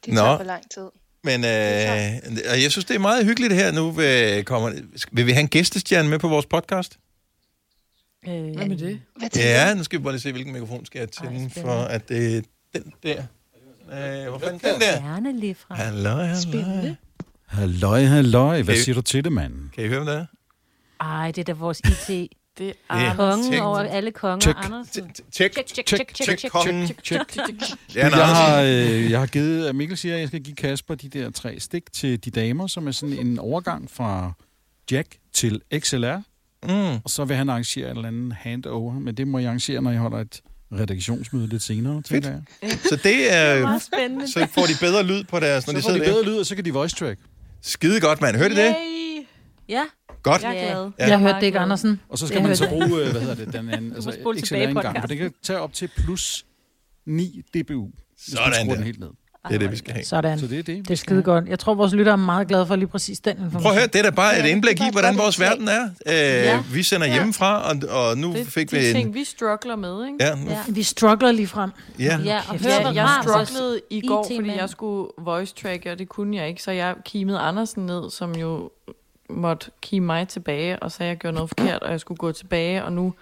Det 0.05 0.13
Nå. 0.13 0.19
tager 0.19 0.37
for 0.37 0.43
lang 0.43 0.71
tid. 0.71 0.89
Men 1.23 1.43
er 1.43 2.15
øh, 2.15 2.37
og 2.51 2.61
jeg 2.63 2.71
synes, 2.71 2.85
det 2.85 2.95
er 2.95 2.99
meget 2.99 3.25
hyggeligt 3.25 3.53
her 3.53 3.71
nu. 3.71 3.91
Vil, 3.91 4.45
kommer, 4.45 4.71
vil 5.11 5.25
vi 5.25 5.31
have 5.31 5.41
en 5.41 5.47
gæstestjerne 5.47 6.09
med 6.09 6.19
på 6.19 6.27
vores 6.27 6.45
podcast? 6.45 6.99
Øh, 8.27 8.33
Hvad 8.55 8.65
med 8.67 8.77
det? 8.77 9.01
Hvad 9.17 9.29
Ja, 9.35 9.73
nu 9.73 9.83
skal 9.83 9.99
vi 9.99 10.03
bare 10.03 10.13
lige 10.13 10.21
se, 10.21 10.31
hvilken 10.31 10.53
mikrofon 10.53 10.85
skal 10.85 10.99
jeg 10.99 11.07
Ej, 11.07 11.11
tænde, 11.25 11.49
spændende. 11.49 11.61
for 11.61 11.83
at 11.83 12.09
det 12.09 12.37
er 12.37 12.41
den 12.73 12.93
der. 13.03 13.23
Øh, 13.91 14.29
hvor 14.29 14.39
fanden 14.39 14.59
den 14.59 14.81
der? 14.81 15.01
Gerne 15.01 15.39
lige 15.39 15.55
fra. 15.55 15.75
Hallo, 15.75 16.09
hallo. 16.09 16.41
Spændende. 16.41 16.95
Halløj, 17.45 18.03
halløj. 18.03 18.61
Hvad 18.61 18.75
siger 18.77 18.95
du 18.95 19.01
til 19.01 19.23
det, 19.23 19.31
mand? 19.31 19.69
Kan 19.69 19.85
I 19.85 19.87
høre, 19.87 20.03
hvad 20.03 20.13
det 20.13 20.19
er? 20.21 20.25
Ej, 21.05 21.31
det 21.31 21.37
er 21.41 21.43
da 21.45 21.53
vores 21.53 21.79
IT. 22.09 22.31
Det 22.57 22.73
er 22.89 22.95
er- 22.95 23.15
Kongen 23.15 23.59
over 23.59 23.77
alle 23.79 24.11
konger. 24.11 24.53
Andersen. 24.55 25.11
Tjek, 25.31 25.53
Tjek, 25.55 25.85
tjek, 25.85 26.13
Tjek, 26.13 26.51
kongen. 26.51 26.89
Jeg 27.95 28.11
har, 28.11 28.61
øh, 28.61 29.11
jeg 29.11 29.19
har 29.19 29.27
givet, 29.27 29.67
at 29.67 29.75
Mikkel 29.75 29.97
siger, 29.97 30.13
at 30.15 30.19
jeg 30.21 30.27
skal 30.27 30.43
give 30.43 30.55
Kasper 30.55 30.95
de 30.95 31.09
der 31.09 31.29
tre 31.31 31.59
stik 31.59 31.93
til 31.93 32.25
de 32.25 32.31
damer, 32.31 32.67
som 32.67 32.87
er 32.87 32.91
sådan 32.91 33.17
en 33.19 33.39
overgang 33.39 33.91
fra 33.91 34.31
Jack 34.91 35.07
til 35.33 35.61
XLR. 35.79 36.17
Mm. 36.63 36.71
Og 37.03 37.09
så 37.09 37.25
vil 37.25 37.35
han 37.35 37.49
arrangere 37.49 37.91
en 37.91 37.95
eller 37.97 38.07
anden 38.07 38.31
handover, 38.31 38.93
men 38.93 39.15
det 39.15 39.27
må 39.27 39.39
jeg 39.39 39.47
arrangere, 39.47 39.81
når 39.81 39.91
jeg 39.91 39.99
holder 39.99 40.17
et 40.17 40.41
redaktionsmøde 40.73 41.47
lidt 41.47 41.63
senere, 41.63 42.01
tænker 42.01 42.29
jeg. 42.61 42.71
Så 42.89 42.99
det 43.03 43.33
er... 43.33 43.61
Meget 43.61 43.81
spændende. 43.81 44.31
Så 44.31 44.47
får 44.53 44.61
de 44.65 44.73
bedre 44.79 45.03
lyd 45.03 45.23
på 45.23 45.39
deres, 45.39 45.67
når 45.67 45.71
Så 45.73 45.77
de 45.77 45.83
får 45.83 45.89
de 45.89 45.95
sidder 45.95 46.05
der. 46.05 46.13
bedre 46.21 46.25
lyd, 46.33 46.39
og 46.39 46.45
så 46.45 46.55
kan 46.55 46.65
de 46.65 46.73
voice 46.73 46.95
track. 46.95 47.19
Skide 47.61 47.99
godt, 48.01 48.21
mand. 48.21 48.35
Hørte 48.37 48.53
I 48.53 48.57
det? 48.57 48.75
Ja, 49.69 49.83
Godt. 50.31 50.41
Jeg 50.43 50.57
er 50.57 50.71
glad. 50.73 50.91
Ja. 50.99 51.07
Jeg 51.07 51.19
hørte 51.19 51.35
det 51.35 51.43
ikke, 51.43 51.59
Andersen. 51.59 52.01
Og 52.09 52.17
så 52.17 52.25
Jeg 52.25 52.29
skal 52.29 52.41
man 52.43 52.55
så 52.55 52.69
bruge, 52.69 52.85
øh, 52.85 53.11
hvad 53.11 53.21
hedder 53.21 53.35
det, 53.35 53.53
den 53.53 53.69
anden, 53.69 53.93
altså 53.95 54.11
spole 54.21 54.41
tilbage 54.41 54.63
i 54.63 54.67
XLR 54.67 54.77
engang, 54.77 54.99
for 55.01 55.07
det 55.07 55.17
kan 55.17 55.33
tage 55.43 55.59
op 55.59 55.73
til 55.73 55.89
plus 55.97 56.45
9 57.05 57.41
dBu, 57.53 57.89
hvis 58.25 58.37
Sådan 58.37 58.67
der. 58.67 58.75
den 58.75 58.83
helt 58.83 58.99
ned. 58.99 59.09
Det 59.47 59.55
er 59.55 59.59
det, 59.59 59.71
vi 59.71 59.77
skal 59.77 59.93
have. 59.93 60.03
Sådan. 60.05 60.39
Så 60.39 60.47
det 60.47 60.59
er 60.59 60.63
det. 60.63 60.77
Det 60.87 60.91
er 60.91 60.95
skide 60.97 61.23
godt. 61.23 61.45
Jeg 61.47 61.59
tror, 61.59 61.73
vores 61.73 61.93
lytter 61.93 62.11
er 62.11 62.15
meget 62.15 62.47
glade 62.47 62.65
for 62.67 62.75
lige 62.75 62.87
præcis 62.87 63.19
den 63.19 63.31
information. 63.31 63.61
Prøv 63.61 63.71
at 63.71 63.77
høre, 63.77 63.87
det 63.87 63.95
er 63.99 64.03
da 64.03 64.09
bare 64.09 64.39
et 64.39 64.45
indblik 64.45 64.77
det 64.77 64.87
i, 64.87 64.91
hvordan 64.91 65.17
vores 65.17 65.39
verden 65.39 65.67
er. 65.67 65.83
Øh, 66.07 66.13
Ja. 66.15 66.63
Vi 66.73 66.83
sender 66.83 67.07
hjemmefra, 67.07 67.61
og, 67.71 67.75
og 67.89 68.17
nu 68.17 68.33
Det 68.33 68.47
fik 68.47 68.73
er 68.73 68.77
vi 68.77 68.83
de 68.83 68.89
en... 68.89 68.95
ting, 68.95 69.13
vi 69.13 69.23
struggler 69.23 69.75
med, 69.75 70.05
ikke? 70.05 70.17
Ja, 70.25 70.35
nu, 70.35 70.49
ja. 70.49 70.59
Vi 70.69 70.83
struggler 70.83 71.31
lige 71.31 71.47
frem. 71.47 71.71
ja. 71.99 72.19
Ja, 72.23 72.37
og 72.49 72.59
hør, 72.59 72.69
Ja, 72.69 72.89
jeg 72.89 73.09
strugglede 73.23 73.81
i 73.89 74.07
går, 74.07 74.27
fordi 74.35 74.49
jeg 74.57 74.69
skulle 74.69 75.09
voice 75.19 75.53
track, 75.61 75.85
og 75.91 75.99
det 75.99 76.09
kunne 76.09 76.37
jeg 76.37 76.47
ikke, 76.49 76.63
så 76.63 76.71
jeg 76.71 76.95
kimede 77.05 77.39
Andersen 77.39 77.85
ned, 77.85 78.11
som 78.11 78.35
jo 78.35 78.69
måtte 79.29 79.71
kime 79.81 80.05
mig 80.05 80.27
tilbage, 80.27 80.79
og 80.79 80.91
så 80.91 81.03
jeg 81.03 81.17
gjorde 81.17 81.33
noget 81.35 81.49
forkert, 81.49 81.83
og 81.83 81.91
jeg 81.91 81.99
skulle 81.99 82.17
gå 82.17 82.31
tilbage, 82.31 82.83
og 82.83 82.93
nu 82.93 83.13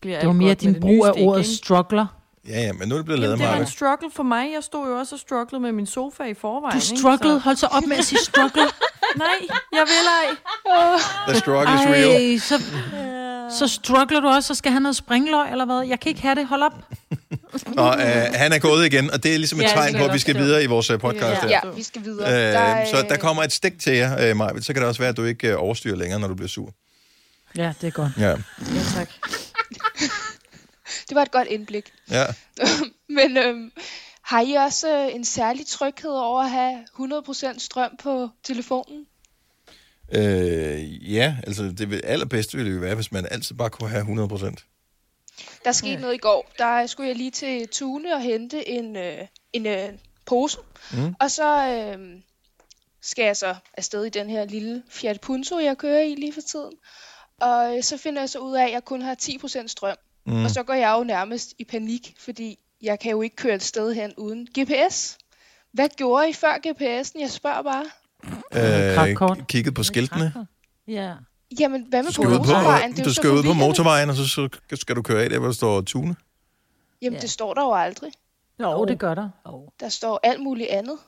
bliver 0.00 0.18
Det 0.18 0.26
var 0.26 0.32
mere 0.32 0.54
din 0.54 0.80
brug 0.80 0.90
nye 0.90 1.02
af 1.04 1.12
ordet 1.16 1.40
ikke? 1.40 1.50
struggler. 1.56 2.06
Ja, 2.48 2.60
ja, 2.60 2.72
men 2.72 2.88
nu 2.88 2.94
er 2.94 2.98
det 2.98 3.04
blevet 3.04 3.20
lavet 3.20 3.32
Jamen, 3.32 3.46
det 3.46 3.54
var 3.54 3.60
en 3.60 3.66
struggle 3.66 4.10
for 4.10 4.22
mig. 4.22 4.52
Jeg 4.54 4.62
stod 4.62 4.88
jo 4.88 4.98
også 4.98 5.14
og 5.14 5.18
strugglede 5.18 5.62
med 5.62 5.72
min 5.72 5.86
sofa 5.86 6.22
i 6.22 6.34
forvejen. 6.34 6.72
Du 6.72 6.76
ikke? 6.76 6.98
strugglede. 7.00 7.40
Hold 7.40 7.56
så 7.56 7.66
op 7.66 7.82
med 7.86 7.96
at 7.96 8.04
sige 8.04 8.18
struggle. 8.18 8.62
Så, 8.68 8.74
nej, 9.16 9.26
jeg 9.72 9.84
vil 9.86 10.06
ej. 10.22 10.36
The 11.28 11.36
struggle 11.36 11.74
is 11.74 11.80
real. 11.80 12.32
Ej, 12.32 12.38
så, 12.38 12.62
så 13.58 13.68
struggler 13.68 14.20
du 14.20 14.28
også, 14.28 14.46
så 14.46 14.54
skal 14.54 14.72
han 14.72 14.82
noget 14.82 14.96
springløg, 14.96 15.50
eller 15.50 15.64
hvad? 15.64 15.82
Jeg 15.82 16.00
kan 16.00 16.08
ikke 16.08 16.22
have 16.22 16.34
det. 16.34 16.46
Hold 16.46 16.62
op. 16.62 16.74
Og 17.76 18.00
øh, 18.00 18.06
han 18.34 18.52
er 18.52 18.58
gået 18.58 18.86
igen, 18.86 19.10
og 19.10 19.22
det 19.22 19.34
er 19.34 19.38
ligesom 19.38 19.58
et 19.60 19.62
Ja, 19.62 19.68
tegn 19.68 19.94
på, 19.96 20.04
at 20.04 20.14
vi 20.14 20.18
skal 20.18 20.36
videre 20.38 20.62
i 20.62 20.66
vores 20.66 20.90
øh, 20.90 21.00
podcast. 21.00 21.42
Ja. 21.42 21.48
Ja, 21.48 21.60
vi 21.76 21.82
skal 21.82 22.04
videre. 22.04 22.30
der, 22.52 22.58
er, 22.58 22.80
Øh, 22.80 22.86
så 22.86 23.06
der 23.08 23.16
kommer 23.16 23.42
et 23.42 23.52
stik 23.52 23.80
til 23.80 23.92
jer, 23.92 24.30
øh, 24.30 24.36
Maja. 24.36 24.60
Så 24.60 24.72
kan 24.72 24.82
det 24.82 24.88
også 24.88 25.00
være, 25.00 25.08
at 25.08 25.16
du 25.16 25.24
ikke 25.24 25.48
øh, 25.48 25.62
overstyrer 25.62 25.96
længere, 25.96 26.20
når 26.20 26.28
du 26.28 26.34
bliver 26.34 26.48
sur. 26.48 26.72
Ja, 27.56 27.72
det 27.80 27.86
er 27.86 27.90
godt. 27.90 28.12
Ja. 28.18 28.28
Ja, 28.28 28.36
tak. 28.94 29.08
Det 31.08 31.14
var 31.14 31.22
et 31.22 31.30
godt 31.30 31.48
indblik. 31.48 31.92
ja. 32.10 32.24
Men 33.18 33.36
øhm, 33.36 33.70
har 34.22 34.40
I 34.40 34.52
også 34.52 34.88
øh, 34.96 35.14
en 35.14 35.24
særlig 35.24 35.66
tryghed 35.66 36.10
over 36.10 36.42
at 36.42 36.50
have 36.50 36.78
100% 37.54 37.58
strøm 37.58 37.90
på 38.02 38.28
telefonen? 38.44 39.04
Øh, 40.12 41.14
ja, 41.14 41.36
altså 41.46 41.62
det 41.78 41.90
vil, 41.90 42.00
allerbedste 42.04 42.56
ville 42.56 42.72
jo 42.72 42.78
være, 42.80 42.94
hvis 42.94 43.12
man 43.12 43.26
altid 43.30 43.54
bare 43.56 43.70
kunne 43.70 43.88
have 43.88 44.00
100 44.00 44.28
procent. 44.28 44.64
Der 45.66 45.72
skete 45.72 46.00
noget 46.00 46.14
i 46.14 46.18
går. 46.18 46.50
Der 46.58 46.86
skulle 46.86 47.08
jeg 47.08 47.16
lige 47.16 47.30
til 47.30 47.68
Tune 47.68 48.14
og 48.14 48.20
hente 48.20 48.68
en, 48.68 48.96
øh, 48.96 49.18
en 49.52 49.66
øh, 49.66 49.88
pose. 50.26 50.58
Mm. 50.92 51.14
Og 51.20 51.30
så 51.30 51.68
øh, 51.68 52.20
skal 53.02 53.24
jeg 53.24 53.36
så 53.36 53.54
afsted 53.76 54.04
i 54.04 54.08
den 54.08 54.30
her 54.30 54.44
lille 54.44 54.82
Fiat 54.88 55.20
Punto, 55.20 55.58
jeg 55.58 55.78
kører 55.78 56.00
i 56.00 56.14
lige 56.14 56.32
for 56.32 56.40
tiden. 56.40 56.72
Og 57.40 57.76
øh, 57.76 57.82
så 57.82 57.96
finder 57.96 58.22
jeg 58.22 58.28
så 58.28 58.38
ud 58.38 58.56
af, 58.56 58.64
at 58.64 58.72
jeg 58.72 58.84
kun 58.84 59.02
har 59.02 59.16
10% 59.22 59.66
strøm. 59.66 59.96
Mm. 60.26 60.44
Og 60.44 60.50
så 60.50 60.62
går 60.62 60.74
jeg 60.74 60.94
jo 60.98 61.04
nærmest 61.04 61.54
i 61.58 61.64
panik, 61.64 62.14
fordi 62.18 62.58
jeg 62.82 62.98
kan 62.98 63.10
jo 63.10 63.22
ikke 63.22 63.36
køre 63.36 63.54
et 63.54 63.62
sted 63.62 63.94
hen 63.94 64.14
uden 64.16 64.48
GPS. 64.58 65.18
Hvad 65.72 65.88
gjorde 65.96 66.30
I 66.30 66.32
før 66.32 66.54
GPS'en? 66.66 67.20
Jeg 67.20 67.30
spørger 67.30 67.62
bare. 67.62 67.84
Krakkort. 68.94 69.38
Øh, 69.38 69.46
kigget 69.46 69.74
på 69.74 69.82
skiltene. 69.82 70.46
Ja. 70.88 71.14
Jamen, 71.60 71.86
hvad 71.88 72.02
med 72.02 72.12
på 72.16 72.22
på, 72.22 72.28
motorvejen? 72.28 72.90
Det 72.92 72.98
er 72.98 73.02
jo 73.02 73.08
du 73.08 73.14
så 73.14 73.14
skal 73.14 73.30
ud 73.30 73.42
på 73.42 73.52
motorvejen, 73.52 74.10
og 74.10 74.16
så, 74.16 74.26
så 74.28 74.48
skal 74.72 74.96
du 74.96 75.02
køre 75.02 75.22
af 75.24 75.30
der, 75.30 75.38
hvor 75.38 75.46
der 75.46 75.54
står 75.54 75.80
Tune. 75.80 76.16
Jamen, 77.02 77.14
Ja. 77.16 77.20
det 77.20 77.30
står 77.30 77.54
der 77.54 77.62
jo 77.62 77.72
aldrig. 77.74 78.12
Jo, 78.62 78.84
det 78.84 78.98
gør 78.98 79.14
der. 79.14 79.28
Oh. 79.44 79.68
Der 79.80 79.88
står 79.88 80.20
alt 80.22 80.42
muligt 80.42 80.68
andet. 80.70 80.98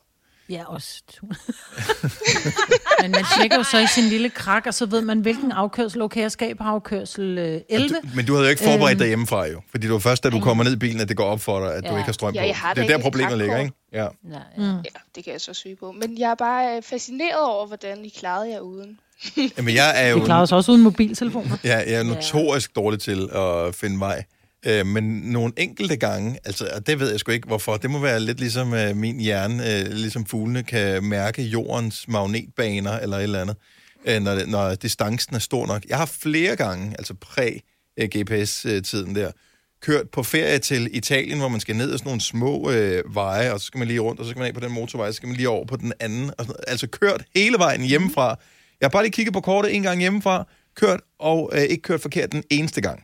Ja, 0.48 0.64
også. 0.66 1.02
Men 3.02 3.10
man 3.10 3.24
tjekker 3.38 3.56
jo 3.56 3.62
så 3.62 3.78
i 3.78 3.86
sin 3.86 4.04
lille 4.04 4.30
krak, 4.30 4.66
og 4.66 4.74
så 4.74 4.86
ved 4.86 5.00
man, 5.02 5.20
hvilken 5.20 5.52
afkørsel. 5.52 6.02
Okay, 6.02 6.20
jeg 6.20 6.32
skal 6.32 6.54
på 6.56 6.62
afkørsel 6.64 7.38
øh, 7.38 7.60
11. 7.68 7.88
Du, 7.88 7.94
men 8.14 8.26
du 8.26 8.32
havde 8.32 8.46
jo 8.46 8.50
ikke 8.50 8.62
forberedt 8.64 8.90
Øhm. 8.90 8.98
dig 8.98 9.06
hjemmefra 9.08 9.44
jo. 9.46 9.60
Fordi 9.70 9.86
det 9.86 9.92
var 9.92 9.98
først, 9.98 10.24
da 10.24 10.30
du 10.30 10.40
kommer 10.40 10.64
ned 10.64 10.72
i 10.72 10.76
bilen, 10.76 11.00
at 11.00 11.08
det 11.08 11.16
går 11.16 11.24
op 11.24 11.40
for 11.40 11.60
dig, 11.60 11.74
at 11.74 11.84
ja. 11.84 11.88
du 11.88 11.94
Ja. 11.94 11.98
ikke 11.98 12.06
har 12.06 12.12
strøm 12.12 12.34
Ja, 12.34 12.40
på. 12.40 12.46
jeg 12.46 12.56
har 12.56 12.74
det 12.74 12.84
er 12.84 12.88
der 12.96 12.98
problemet 13.02 13.38
ligger, 13.38 13.58
ikke? 13.58 13.72
Ja. 13.92 14.08
Nej, 14.22 14.40
Mm. 14.56 14.62
Ja, 14.64 14.80
det 15.14 15.24
kan 15.24 15.32
jeg 15.32 15.40
så 15.40 15.54
søge 15.54 15.76
på. 15.76 15.92
Men 15.92 16.18
jeg 16.18 16.30
er 16.30 16.34
bare 16.34 16.76
øh, 16.76 16.82
fascineret 16.82 17.40
over, 17.40 17.66
hvordan 17.66 18.04
I 18.04 18.08
klarede 18.08 18.50
jer 18.50 18.60
uden. 18.60 19.00
Jamen, 19.58 19.74
jeg 19.74 20.04
er 20.04 20.08
jo... 20.10 20.18
Vi 20.18 20.24
klarer 20.24 20.42
os 20.42 20.52
også 20.52 20.72
uden 20.72 20.82
mobiltelefoner. 20.82 21.56
Ja, 21.64 21.76
jeg 21.76 21.92
er 21.92 22.02
notorisk 22.02 22.76
dårlig 22.76 23.00
til 23.00 23.28
at 23.34 23.74
finde 23.74 24.00
vej. 24.00 24.24
Øh, 24.66 24.86
men 24.86 25.04
nogle 25.04 25.52
enkelte 25.56 25.96
gange, 25.96 26.38
altså, 26.44 26.68
og 26.74 26.86
det 26.86 27.00
ved 27.00 27.10
jeg 27.10 27.20
sgu 27.20 27.32
ikke 27.32 27.46
hvorfor, 27.46 27.76
det 27.76 27.90
må 27.90 27.98
være 27.98 28.20
lidt 28.20 28.40
ligesom 28.40 28.74
øh, 28.74 28.96
min 28.96 29.20
hjerne, 29.20 29.78
øh, 29.80 29.86
ligesom 29.92 30.26
fuglene 30.26 30.62
kan 30.62 31.04
mærke 31.04 31.42
jordens 31.42 32.08
magnetbaner 32.08 32.92
eller 32.98 33.16
et 33.16 33.22
eller 33.22 33.40
andet, 33.40 33.56
øh, 34.06 34.20
når, 34.22 34.34
det- 34.34 34.48
når 34.48 34.74
distancen 34.74 35.34
er 35.34 35.38
stor 35.38 35.66
nok. 35.66 35.82
Jeg 35.88 35.96
har 35.98 36.06
flere 36.06 36.56
gange, 36.56 36.94
altså 36.98 37.14
præ-GPS-tiden 38.00 39.14
der, 39.14 39.30
kørt 39.82 40.10
på 40.10 40.22
ferie 40.22 40.58
til 40.58 40.88
Italien, 40.96 41.38
hvor 41.38 41.48
man 41.48 41.60
skal 41.60 41.76
ned 41.76 41.92
ad 41.92 41.98
sådan 41.98 42.08
nogle 42.08 42.20
små 42.20 42.70
øh, 42.70 43.14
veje, 43.14 43.52
og 43.52 43.60
så 43.60 43.66
skal 43.66 43.78
man 43.78 43.88
lige 43.88 44.00
rundt, 44.00 44.20
og 44.20 44.26
så 44.26 44.30
skal 44.30 44.38
man 44.40 44.48
af 44.48 44.54
på 44.54 44.60
den 44.60 44.72
motorvej, 44.72 45.10
så 45.10 45.16
skal 45.16 45.26
man 45.26 45.36
lige 45.36 45.48
over 45.48 45.64
på 45.66 45.76
den 45.76 45.92
anden. 46.00 46.30
Og 46.38 46.44
sådan. 46.44 46.54
Altså 46.66 46.86
kørt 46.86 47.24
hele 47.36 47.58
vejen 47.58 47.82
hjemmefra. 47.82 48.36
Jeg 48.80 48.86
har 48.86 48.90
bare 48.90 49.02
lige 49.02 49.12
kigget 49.12 49.32
på 49.32 49.40
kortet 49.40 49.76
en 49.76 49.82
gang 49.82 50.00
hjemmefra, 50.00 50.44
kørt 50.74 51.00
og 51.18 51.50
øh, 51.54 51.62
ikke 51.62 51.82
kørt 51.82 52.00
forkert 52.00 52.32
den 52.32 52.44
eneste 52.50 52.80
gang. 52.80 53.02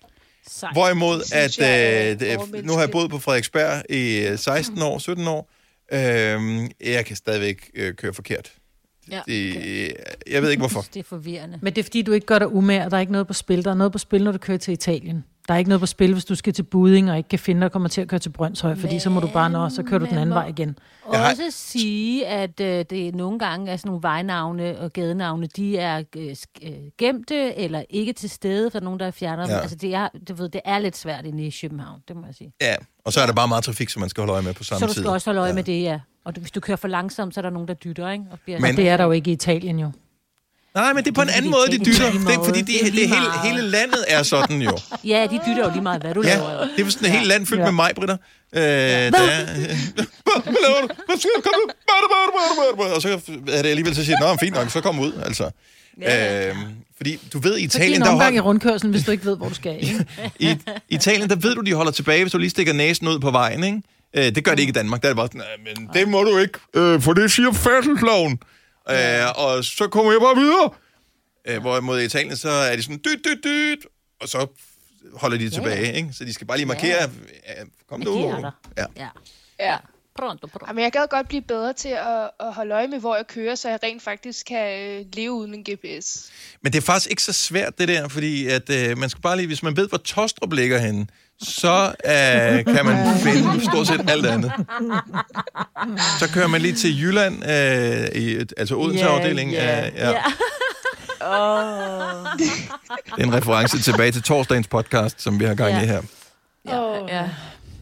Sejt. 0.50 0.74
Hvorimod, 0.74 1.22
at 1.34 1.58
jeg 1.58 2.16
øh, 2.54 2.64
nu 2.64 2.72
har 2.72 2.80
jeg 2.80 2.90
boet 2.90 3.10
på 3.10 3.18
Frederiksberg 3.18 3.82
i 3.90 4.26
øh, 4.26 4.38
16 4.38 4.82
år, 4.82 4.98
17 4.98 5.26
år. 5.28 5.50
Øh, 5.92 6.00
jeg 6.92 7.06
kan 7.06 7.16
stadigvæk 7.16 7.70
øh, 7.74 7.94
køre 7.94 8.14
forkert. 8.14 8.52
Ja, 9.10 9.20
Det, 9.26 9.92
jeg 10.30 10.42
ved 10.42 10.50
ikke 10.50 10.60
hvorfor. 10.60 10.84
Det 10.94 11.00
er 11.00 11.04
forvirrende. 11.04 11.58
Men 11.62 11.72
det 11.72 11.80
er 11.80 11.84
fordi, 11.84 12.02
du 12.02 12.12
ikke 12.12 12.26
gør 12.26 12.38
dig 12.38 12.48
umær, 12.52 12.84
og 12.84 12.90
der 12.90 12.96
er 12.96 13.00
ikke 13.00 13.12
noget 13.12 13.26
på 13.26 13.32
spil. 13.32 13.64
Der 13.64 13.70
er 13.70 13.74
noget 13.74 13.92
på 13.92 13.98
spil, 13.98 14.24
når 14.24 14.32
du 14.32 14.38
kører 14.38 14.58
til 14.58 14.72
Italien. 14.72 15.24
Der 15.48 15.54
er 15.54 15.58
ikke 15.58 15.68
noget 15.68 15.80
på 15.80 15.86
spil, 15.86 16.12
hvis 16.12 16.24
du 16.24 16.34
skal 16.34 16.52
til 16.52 16.62
Buding 16.62 17.10
og 17.10 17.16
ikke 17.16 17.28
kan 17.28 17.38
finde 17.38 17.60
dig 17.60 17.66
og 17.66 17.72
kommer 17.72 17.88
til 17.88 18.00
at 18.00 18.08
køre 18.08 18.20
til 18.20 18.30
Brøndshøj, 18.30 18.74
fordi 18.74 18.98
så 18.98 19.10
må 19.10 19.20
du 19.20 19.26
bare 19.26 19.50
nå, 19.50 19.68
så 19.68 19.82
kører 19.82 19.98
du 19.98 20.04
den 20.04 20.14
anden 20.14 20.28
Men 20.28 20.34
vej 20.34 20.46
igen. 20.46 20.78
Jeg 21.12 21.20
har- 21.20 21.30
Også 21.30 21.42
sige, 21.50 22.26
at 22.26 22.60
øh, 22.60 22.84
det 22.90 23.14
nogle 23.14 23.38
gange 23.38 23.70
er 23.72 23.76
sådan 23.76 23.88
nogle 23.88 24.02
vejnavne 24.02 24.78
og 24.78 24.92
gadenavne, 24.92 25.46
de 25.46 25.78
er 25.78 26.02
øh, 26.16 26.30
sk- 26.32 26.66
øh, 26.68 26.72
gemte 26.98 27.54
eller 27.58 27.82
ikke 27.90 28.12
til 28.12 28.30
stede, 28.30 28.70
for 28.70 28.80
nogen, 28.80 29.00
der 29.00 29.10
fjerner 29.10 29.42
dem. 29.46 29.54
Ja. 29.54 29.60
Altså, 29.60 29.76
det 29.76 29.94
er, 29.94 30.08
du 30.28 30.34
ved, 30.34 30.48
det 30.48 30.60
er 30.64 30.78
lidt 30.78 30.96
svært 30.96 31.24
inde 31.26 31.46
i 31.46 31.54
København, 31.60 32.00
det 32.08 32.16
må 32.16 32.22
jeg 32.26 32.34
sige. 32.34 32.52
Ja, 32.60 32.74
og 33.04 33.12
så 33.12 33.20
er 33.20 33.26
der 33.26 33.32
bare 33.32 33.48
meget 33.48 33.64
trafik, 33.64 33.88
som 33.90 34.00
man 34.00 34.08
skal 34.08 34.20
holde 34.20 34.32
øje 34.32 34.42
med 34.42 34.54
på 34.54 34.64
samme 34.64 34.80
Så 34.80 34.86
du 34.86 34.92
tid. 34.92 35.02
skal 35.02 35.10
også 35.10 35.26
holde 35.30 35.40
øje 35.40 35.52
med 35.52 35.62
det, 35.62 35.82
ja. 35.82 36.00
Og 36.24 36.36
du, 36.36 36.40
hvis 36.40 36.50
du 36.50 36.60
kører 36.60 36.76
for 36.76 36.88
langsomt, 36.88 37.34
så 37.34 37.40
er 37.40 37.42
der 37.42 37.50
nogen, 37.50 37.68
der 37.68 37.74
dytter, 37.74 38.10
ikke? 38.10 38.24
Og 38.30 38.38
bliver 38.44 38.60
Men- 38.60 38.70
Og 38.70 38.76
det 38.76 38.88
er 38.88 38.96
der 38.96 39.04
jo 39.04 39.10
ikke 39.10 39.30
i 39.30 39.34
Italien 39.34 39.78
jo. 39.78 39.90
Nej, 40.74 40.92
men 40.92 41.04
det 41.04 41.10
er 41.10 41.14
på 41.14 41.22
en 41.22 41.28
anden 41.28 41.50
måde, 41.50 41.66
de 41.70 41.74
er 41.80 41.84
dytter. 41.84 42.10
Det 42.10 42.34
er 42.34 42.44
fordi, 42.44 42.60
de, 42.62 42.72
Det 42.84 42.92
det 42.92 43.08
hele, 43.08 43.26
hele 43.44 43.62
landet 43.62 44.04
er 44.08 44.22
sådan 44.22 44.62
jo. 44.62 44.78
Ja, 45.12 45.26
de 45.30 45.40
dytter 45.46 45.64
jo 45.64 45.70
lige 45.72 45.82
meget, 45.82 46.02
hvad 46.02 46.14
du 46.14 46.22
Ja, 46.22 46.36
laver. 46.36 46.68
det 46.76 46.86
er 46.86 46.90
sådan 46.90 47.06
et 47.08 47.12
helt 47.12 47.26
land 47.26 47.46
fyldt 47.46 47.60
Ja. 47.60 47.64
med 47.64 47.72
mig, 47.72 47.90
Britter. 47.94 48.16
Øh, 48.54 48.60
der 48.62 48.64
er, 48.64 49.10
hvad 49.14 50.62
laver 50.66 50.80
du? 50.82 50.88
Hvad 51.06 51.16
sker 51.18 51.28
der? 51.36 51.42
Kom 51.42 51.52
nu. 51.60 51.66
Bada, 51.90 52.06
bada, 52.14 52.30
bada, 52.60 52.82
bada. 52.82 52.94
Og 52.94 53.02
så 53.02 53.08
er 53.56 53.62
det 53.62 53.68
alligevel 53.68 53.94
så 53.94 54.04
siger, 54.04 54.18
nå, 54.20 54.36
fint 54.40 54.54
nok, 54.54 54.70
så 54.70 54.80
kom 54.80 54.98
ud, 54.98 55.12
altså. 55.26 55.50
Øh, 56.08 56.56
fordi 56.96 57.18
du 57.32 57.38
ved, 57.38 57.58
i 57.58 57.68
Så 57.68 57.78
Italien, 57.78 58.00
en 58.02 58.06
der 58.06 58.10
omgang 58.12 58.34
i 58.34 58.38
hold, 58.38 58.46
rundkørslen, 58.48 58.92
hvis 58.92 59.04
du 59.04 59.10
ikke 59.10 59.24
ved, 59.24 59.36
hvor 59.36 59.48
du 59.48 59.54
skal. 59.54 59.76
Ikke? 59.80 60.06
i 60.48 60.56
Italien, 60.88 61.28
der 61.30 61.36
ved 61.36 61.54
du, 61.54 61.60
de 61.60 61.74
holder 61.74 61.92
tilbage, 61.92 62.22
hvis 62.24 62.32
du 62.32 62.38
lige 62.38 62.50
stikker 62.50 62.72
næsen 62.72 63.08
ud 63.08 63.18
på 63.18 63.30
vejen, 63.30 63.64
ikke? 63.64 63.82
Øh, 64.16 64.34
det 64.34 64.44
gør 64.44 64.50
det 64.52 64.60
ikke 64.60 64.70
i 64.70 64.72
Danmark. 64.72 65.02
Der 65.02 65.08
er 65.08 65.12
det 65.12 65.16
bare 65.16 65.26
sådan, 65.26 65.40
"Nej, 65.40 65.74
men 65.76 65.88
det 65.94 66.08
må 66.08 66.22
du 66.22 66.38
ikke, 66.38 66.58
øh, 66.74 67.00
for 67.02 67.12
det 67.12 67.32
siger 67.32 67.52
færdselsloven. 67.52 68.38
Øh, 68.90 69.26
og 69.36 69.64
så 69.64 69.88
kommer 69.88 70.12
jeg 70.12 70.20
bare 70.20 70.36
videre. 70.36 70.70
Øh, 71.48 71.60
hvorimod 71.60 72.00
i 72.00 72.04
Italien, 72.04 72.36
så 72.36 72.50
er 72.50 72.76
de 72.76 72.82
sådan, 72.82 73.00
dyt, 73.04 73.24
dyt, 73.24 73.44
dyt, 73.44 73.86
og 74.20 74.28
så 74.28 74.46
holder 75.14 75.38
de 75.38 75.50
tilbage, 75.50 75.92
ikke? 75.92 76.08
Så 76.12 76.24
de 76.24 76.32
skal 76.34 76.46
bare 76.46 76.56
lige 76.58 76.66
markere, 76.66 77.10
ja. 77.48 77.64
kom 77.88 77.98
Men 77.98 78.08
nu. 78.08 78.28
Ja. 78.76 78.84
Ja. 78.96 79.08
Ja. 79.60 79.76
Pronto, 80.16 80.46
pronto. 80.46 80.66
Jamen, 80.66 80.84
jeg 80.84 80.92
gad 80.92 81.08
godt 81.10 81.28
blive 81.28 81.42
bedre 81.42 81.72
til 81.72 81.88
at, 81.88 82.30
at 82.40 82.54
holde 82.54 82.74
øje 82.74 82.88
med, 82.88 83.00
hvor 83.00 83.16
jeg 83.16 83.26
kører, 83.26 83.54
så 83.54 83.68
jeg 83.68 83.78
rent 83.82 84.02
faktisk 84.02 84.46
kan 84.46 84.90
øh, 84.90 85.06
leve 85.12 85.32
uden 85.32 85.54
en 85.54 85.64
GPS. 85.64 86.30
Men 86.62 86.72
det 86.72 86.78
er 86.78 86.82
faktisk 86.82 87.10
ikke 87.10 87.22
så 87.22 87.32
svært, 87.32 87.78
det 87.78 87.88
der, 87.88 88.08
fordi 88.08 88.46
at, 88.46 88.70
øh, 88.70 88.98
man 88.98 89.10
skal 89.10 89.22
bare 89.22 89.36
lige, 89.36 89.46
hvis 89.46 89.62
man 89.62 89.76
ved, 89.76 89.88
hvor 89.88 89.98
Tostrup 89.98 90.52
ligger 90.52 90.78
henne, 90.78 91.06
så 91.40 91.86
øh, 92.04 92.74
kan 92.74 92.84
man 92.86 93.18
finde 93.18 93.64
stort 93.64 93.86
set 93.86 94.10
alt 94.10 94.26
andet. 94.26 94.52
Så 96.18 96.28
kører 96.34 96.46
man 96.48 96.60
lige 96.60 96.74
til 96.74 97.00
Jylland, 97.02 97.34
øh, 97.50 98.22
i, 98.22 98.36
altså 98.56 98.74
Odense-afdelingen. 98.76 99.54
ja, 99.54 99.86
øh, 99.88 99.92
ja. 99.96 100.14
Det 103.16 103.22
er 103.22 103.24
en 103.26 103.32
reference 103.34 103.78
tilbage 103.82 104.12
til 104.12 104.22
torsdagens 104.22 104.68
podcast, 104.68 105.22
som 105.22 105.40
vi 105.40 105.44
har 105.44 105.54
gang 105.54 105.70
i 105.70 105.74
Ja. 105.74 105.84
her. 105.86 105.98
Åh. 105.98 107.08
Ja, 107.08 107.28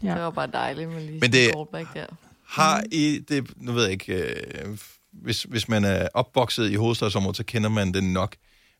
Ja. 0.03 0.13
det 0.13 0.21
var 0.21 0.29
bare 0.29 0.47
dejligt 0.53 0.89
med 0.89 1.01
lige 1.01 1.19
Men 1.21 1.31
det- 1.31 1.51
der. 1.93 2.05
Har 2.47 2.83
I 2.91 3.19
det, 3.29 3.47
nu 3.57 3.71
ved 3.71 3.83
jeg 3.83 3.91
ikke, 3.91 4.13
øh, 4.13 4.77
hvis, 5.23 5.43
hvis 5.43 5.69
man 5.69 5.85
er 5.85 6.07
opvokset 6.13 6.71
i 6.71 6.75
hovedstadsområdet, 6.75 7.37
så 7.37 7.43
kender 7.43 7.69
man 7.69 7.93
det 7.93 8.03
nok. 8.03 8.35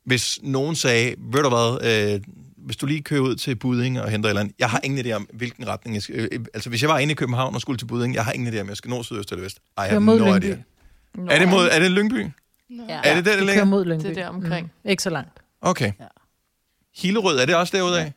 Hvis 0.05 0.39
nogen 0.41 0.75
sagde, 0.75 1.15
ved 1.33 1.43
du 1.43 1.49
hvad, 1.49 1.77
øh, 2.13 2.21
hvis 2.65 2.77
du 2.77 2.85
lige 2.85 3.01
kører 3.01 3.21
ud 3.21 3.35
til 3.35 3.55
Buding 3.55 4.01
og 4.01 4.09
henter 4.09 4.27
et 4.27 4.31
eller 4.31 4.41
andet, 4.41 4.55
jeg 4.59 4.69
har 4.69 4.79
ingen 4.83 5.05
idé 5.05 5.11
om, 5.11 5.27
hvilken 5.33 5.67
retning 5.67 5.95
jeg 5.95 6.03
skal, 6.03 6.15
øh, 6.31 6.45
altså 6.53 6.69
hvis 6.69 6.81
jeg 6.81 6.89
var 6.89 6.97
inde 6.99 7.11
i 7.11 7.15
København 7.15 7.55
og 7.55 7.61
skulle 7.61 7.77
til 7.77 7.85
Buding, 7.85 8.15
jeg 8.15 8.25
har 8.25 8.31
ingen 8.31 8.53
idé 8.53 8.59
om, 8.59 8.69
jeg 8.69 8.77
skal 8.77 8.89
nå 8.89 9.03
sydøst 9.03 9.31
eller 9.31 9.43
vest. 9.43 9.57
I 9.57 9.61
Kør 9.77 9.83
have 9.83 9.99
mod 9.99 10.19
no 10.19 10.35
idea. 10.35 10.55
Er 11.29 11.39
det, 11.39 11.47
mod, 11.47 11.69
er 11.71 11.79
det 11.79 11.91
Lyngby? 11.91 12.27
Ja. 12.89 12.99
Er 13.03 13.15
det 13.15 13.25
der, 13.25 13.35
det 13.35 13.45
ligger? 13.45 13.63
mod 13.63 13.85
Lyngby. 13.85 14.07
Det 14.07 14.17
er 14.17 14.21
der 14.21 14.29
omkring. 14.29 14.71
Mm. 14.83 14.89
Ikke 14.89 15.03
så 15.03 15.09
langt. 15.09 15.39
Okay. 15.61 15.91
Hillerød, 16.95 17.37
er 17.39 17.45
det 17.45 17.55
også 17.55 17.77
derude 17.77 18.01
af? 18.01 18.13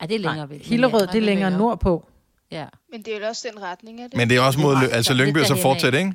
Ja, 0.00 0.06
det 0.06 0.14
er 0.14 0.18
længere 0.18 0.50
væk. 0.50 0.64
Hillerød, 0.64 1.00
ja. 1.00 1.06
det 1.06 1.14
er 1.18 1.22
længere 1.22 1.50
nordpå. 1.50 2.06
Ja. 2.50 2.64
Men 2.92 3.02
det 3.02 3.14
er 3.14 3.18
jo 3.20 3.26
også 3.26 3.48
den 3.52 3.62
retning, 3.62 4.00
er 4.00 4.04
det? 4.04 4.16
Men 4.16 4.30
det 4.30 4.36
er 4.36 4.40
også 4.40 4.60
mod, 4.60 4.76
altså 4.92 5.14
Lyngby 5.14 5.38
og 5.38 5.46
så 5.46 5.56
fortsæt, 5.62 5.94
ikke? 5.94 6.14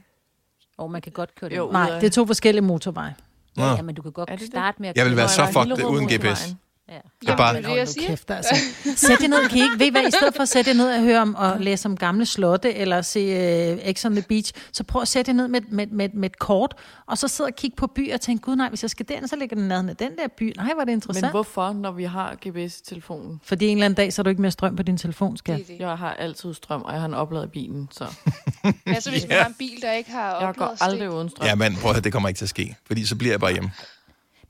Og 0.78 0.92
man 0.92 1.02
kan 1.02 1.12
godt 1.12 1.36
køre 1.36 1.50
det. 1.50 1.58
Jo. 1.58 1.72
Nej, 1.72 2.00
det 2.00 2.04
er 2.04 2.10
to 2.10 2.26
forskellige 2.26 2.62
motorveje. 2.62 3.16
Ja, 3.58 3.82
men 3.82 3.96
du 3.96 4.02
kan 4.02 4.12
godt 4.12 4.30
Er 4.30 4.38
starte 4.52 4.82
med 4.82 4.90
at 4.90 4.98
Jeg 4.98 5.06
vil 5.06 5.16
være 5.16 5.30
så 5.30 5.42
er 5.42 5.52
fucked 5.52 5.86
uden. 5.86 6.08
GPS. 6.08 6.56
Ja. 6.90 6.94
Jeg 6.94 7.02
Jamen, 7.24 7.38
bare, 7.38 7.54
det 7.58 7.66
er 7.66 7.70
det, 7.70 7.78
jeg 7.78 7.88
siger. 7.88 8.08
Kæft, 8.08 8.32
altså. 8.32 8.56
Sæt 8.96 9.22
jer 9.22 9.28
ned, 9.28 9.50
kan 9.50 9.58
I 9.58 9.64
ikke, 9.64 9.80
ved 9.80 9.86
I 9.86 9.90
hvad, 9.90 10.08
i 10.08 10.12
stedet 10.12 10.36
for 10.36 10.42
at 10.42 10.50
sætte 10.50 10.70
jer 10.72 10.78
ned 10.78 10.94
og 10.94 11.02
høre 11.02 11.22
om 11.22 11.36
og 11.36 11.60
læse 11.60 11.86
om 11.86 11.98
gamle 11.98 12.26
slotte, 12.26 12.74
eller 12.74 13.02
se 13.02 13.74
uh, 13.74 13.94
X 13.94 14.06
on 14.06 14.12
the 14.12 14.22
Beach, 14.22 14.54
så 14.72 14.84
prøv 14.84 15.02
at 15.02 15.08
sætte 15.08 15.30
jer 15.30 15.36
ned 15.36 15.48
med, 15.48 15.62
med, 15.70 15.88
med, 15.88 16.10
med 16.14 16.30
et 16.30 16.40
kort, 16.40 16.74
og 17.08 17.18
så 17.18 17.28
sidde 17.28 17.48
og 17.48 17.56
kigge 17.56 17.76
på 17.76 17.88
byer 17.88 18.14
og 18.14 18.22
tænke, 18.22 18.42
gud 18.42 18.56
nej, 18.56 18.70
hvis 18.70 18.84
jeg 18.84 18.90
skal 18.90 19.08
den, 19.08 19.28
så 19.28 19.36
ligger 19.36 19.56
den 19.56 19.68
nærheden 19.68 19.90
af 19.90 19.96
den 19.96 20.12
der 20.18 20.28
by. 20.38 20.54
Nej, 20.58 20.74
hvor 20.74 20.82
er 20.82 20.86
det 20.86 20.92
interessant. 20.92 21.24
Men 21.24 21.32
hvorfor, 21.32 21.74
når 21.74 21.92
vi 21.92 22.04
har 22.04 22.36
GPS 22.36 22.78
i 22.78 22.84
telefonen? 22.84 23.42
Fordi 23.44 23.68
en 23.68 23.78
eller 23.78 23.86
anden 23.86 23.96
dag, 23.96 24.14
så 24.14 24.22
er 24.22 24.24
du 24.24 24.30
ikke 24.30 24.42
mere 24.42 24.52
strøm 24.52 24.76
på 24.76 24.84
din 24.84 24.98
telefon, 24.98 25.38
skal. 25.38 25.58
Det 25.58 25.68
det. 25.68 25.80
Jeg 25.80 25.98
har 25.98 26.14
altid 26.14 26.54
strøm, 26.54 26.82
og 26.82 26.92
jeg 26.94 27.00
har 27.02 27.08
en 27.08 27.14
opladet 27.14 27.46
i 27.46 27.50
bilen, 27.50 27.90
så 27.92 28.06
Altså, 28.86 29.12
hvis 29.12 29.28
man 29.28 29.38
har 29.38 29.48
en 29.48 29.56
bil, 29.60 29.82
der 29.82 29.92
ikke 29.92 30.12
har 30.12 30.28
jeg 30.28 30.36
oplevet 30.36 30.56
går 30.80 30.84
aldrig 30.84 31.12
uden 31.12 31.30
strøm. 31.30 31.48
ja, 31.48 31.56
men 31.56 31.76
prøv 31.76 31.90
at 31.90 31.96
høre, 31.96 32.04
det 32.04 32.14
kommer 32.14 32.30
ikke 32.30 32.38
til 32.38 32.46
at 32.46 32.50
ske, 32.50 32.76
fordi 32.88 33.06
så 33.06 33.16
bliver 33.16 33.34
jeg 33.34 33.40
bare 33.40 33.52
hjemme. 33.52 33.72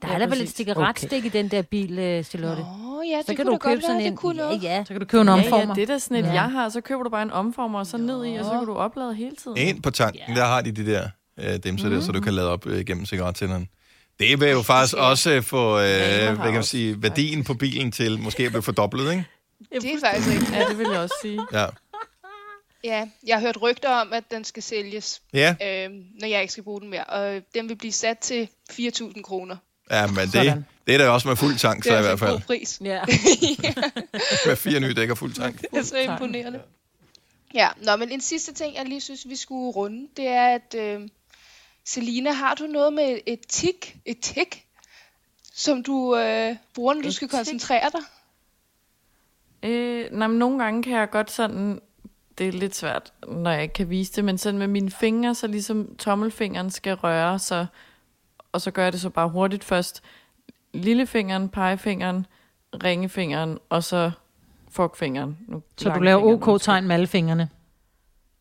Der 0.05 0.11
Ja, 0.11 0.15
er 0.15 0.19
da 0.19 0.25
vel 0.25 0.33
et 0.33 0.39
præcis. 0.39 0.49
stikkeratstik 0.49 1.25
i 1.25 1.29
den 1.29 1.47
der 1.47 1.61
bil, 1.61 1.99
øh, 1.99 2.23
Charlotte. 2.23 2.61
Åh, 2.63 3.09
ja, 3.09 3.17
det 3.17 3.25
Så 3.25 3.35
kan 3.35 3.45
kunne 3.45 3.53
du 3.53 3.57
købe 3.57 3.73
godt 3.75 3.83
sådan 3.83 3.97
være, 3.97 4.05
en... 4.05 4.11
det 4.11 4.19
kunne 4.19 4.37
noget. 4.37 4.63
Ja, 4.63 4.75
ja. 4.75 4.83
Så 4.83 4.93
kan 4.93 4.99
du 4.99 5.05
købe 5.05 5.21
en 5.21 5.27
Ja, 5.27 5.33
omformer. 5.33 5.67
ja, 5.67 5.73
det 5.73 5.81
er 5.83 5.87
da 5.93 5.99
sådan 5.99 6.17
et, 6.17 6.25
Ja. 6.27 6.33
jeg 6.33 6.43
har, 6.51 6.69
så 6.69 6.81
køber 6.81 7.03
du 7.03 7.09
bare 7.09 7.23
en 7.23 7.31
omformer, 7.31 7.79
og 7.79 7.87
så 7.87 7.97
ned 7.97 8.25
i, 8.25 8.35
og 8.35 8.45
så 8.45 8.51
kan 8.51 8.65
du 8.65 8.73
oplade 8.75 9.15
hele 9.15 9.35
tiden. 9.35 9.57
Ind 9.57 9.81
på 9.83 9.91
tanken, 9.91 10.35
der 10.35 10.45
har 10.45 10.61
de 10.61 10.71
de 10.71 10.85
der 10.85 11.09
øh, 11.39 11.55
dimser 11.63 11.89
der, 11.89 12.01
så 12.01 12.11
du 12.11 12.21
kan 12.21 12.33
lade 12.33 12.49
op 12.49 12.65
øh, 12.67 12.85
gennem 12.85 13.05
cigarettænderne. 13.05 13.67
Det 14.19 14.39
vil 14.39 14.49
jo 14.49 14.61
faktisk 14.61 14.95
også 14.97 15.31
øh, 15.31 15.43
få, 15.43 15.73
øh, 15.79 15.83
hvad 15.83 16.35
kan 16.37 16.53
man 16.53 16.63
sige, 16.63 17.01
værdien 17.03 17.43
på 17.43 17.53
bilen 17.53 17.91
til 17.91 18.19
måske 18.19 18.43
at 18.43 18.51
blive 18.51 18.61
fordoblet, 18.63 19.11
ikke? 19.11 19.25
Det 19.81 19.93
er 19.93 19.99
faktisk 20.03 20.29
rigtigt. 20.29 20.51
Ja, 20.53 20.65
det 20.69 20.77
vil 20.77 20.87
jeg 20.91 20.99
også 20.99 21.15
sige. 21.21 21.41
Ja. 21.53 21.65
Ja, 22.83 23.07
jeg 23.27 23.35
har 23.35 23.41
hørt 23.41 23.61
rygter 23.61 23.89
om, 23.89 24.13
at 24.13 24.23
den 24.31 24.43
skal 24.43 24.63
sælges, 24.63 25.21
Ja, 25.33 25.49
øh, 25.51 25.89
når 26.21 26.27
jeg 26.27 26.41
ikke 26.41 26.51
skal 26.51 26.63
bruge 26.63 26.81
den 26.81 26.89
mere. 26.89 27.03
Og 27.03 27.41
den 27.55 27.69
vil 27.69 27.75
blive 27.75 27.91
sat 27.91 28.19
til 28.19 28.47
4.000 28.71 29.21
kroner. 29.21 29.55
Ja 29.91 30.07
men 30.07 30.15
det, 30.15 30.31
Sådan. 30.31 30.65
det 30.87 30.93
er 30.93 30.97
da 30.97 31.09
også 31.09 31.27
med 31.27 31.35
fuld 31.35 31.57
tank, 31.57 31.77
Det 31.77 31.85
så 31.85 31.93
er 31.93 31.97
i 31.97 32.01
hvert 32.01 32.11
altså 32.11 32.25
fald. 32.25 32.35
god 32.37 32.41
pris. 32.41 32.81
Ja. 32.83 33.01
Med 34.47 34.55
fire 34.55 34.79
nye 34.79 34.93
dæk 34.93 35.09
og 35.09 35.17
fuld 35.17 35.33
tank. 35.33 35.61
Det 35.61 35.67
er 35.73 35.83
så 35.83 35.97
imponerende. 35.97 36.61
Ja, 37.53 37.69
nå, 37.81 37.95
men 37.95 38.11
en 38.11 38.21
sidste 38.21 38.53
ting, 38.53 38.75
jeg 38.75 38.85
lige 38.85 39.01
synes, 39.01 39.29
vi 39.29 39.35
skulle 39.35 39.71
runde, 39.71 40.07
det 40.17 40.27
er, 40.27 40.45
at 40.55 40.75
øh, 40.77 41.07
Selina, 41.85 42.31
har 42.31 42.55
du 42.55 42.67
noget 42.67 42.93
med 42.93 43.19
et 43.25 43.39
tik, 43.49 43.97
et 44.05 44.19
tik, 44.19 44.65
som 45.53 45.83
du 45.83 46.17
øh, 46.17 46.55
bruger, 46.73 46.93
når 46.93 47.01
du 47.01 47.11
skal 47.11 47.27
koncentrere 47.29 47.89
dig? 47.93 48.01
Øh, 49.69 50.05
nej, 50.11 50.27
men 50.27 50.39
nogle 50.39 50.63
gange 50.63 50.83
kan 50.83 50.93
jeg 50.93 51.09
godt 51.09 51.31
sådan... 51.31 51.81
Det 52.37 52.47
er 52.47 52.51
lidt 52.51 52.75
svært, 52.75 53.13
når 53.27 53.51
jeg 53.51 53.61
ikke 53.61 53.73
kan 53.73 53.89
vise 53.89 54.13
det, 54.13 54.25
men 54.25 54.37
sådan 54.37 54.57
med 54.57 54.67
mine 54.67 54.91
fingre, 54.91 55.35
så 55.35 55.47
ligesom 55.47 55.95
tommelfingeren 55.97 56.71
skal 56.71 56.93
røre, 56.93 57.39
så, 57.39 57.65
og 58.55 58.61
så 58.61 58.71
gør 58.71 58.83
jeg 58.83 58.93
det 58.93 59.01
så 59.01 59.09
bare 59.09 59.29
hurtigt 59.29 59.63
først. 59.63 60.03
Lillefingeren, 60.73 61.49
pegefingeren, 61.49 62.25
ringefingeren, 62.83 63.57
og 63.69 63.83
så 63.83 64.11
fuckfingeren. 64.71 65.37
Nu 65.47 65.61
Så 65.77 65.89
du 65.89 65.99
laver. 65.99 66.23
OK-tegn 66.23 66.87
med 66.87 66.95
alle 66.95 67.07
fingrene. 67.07 67.49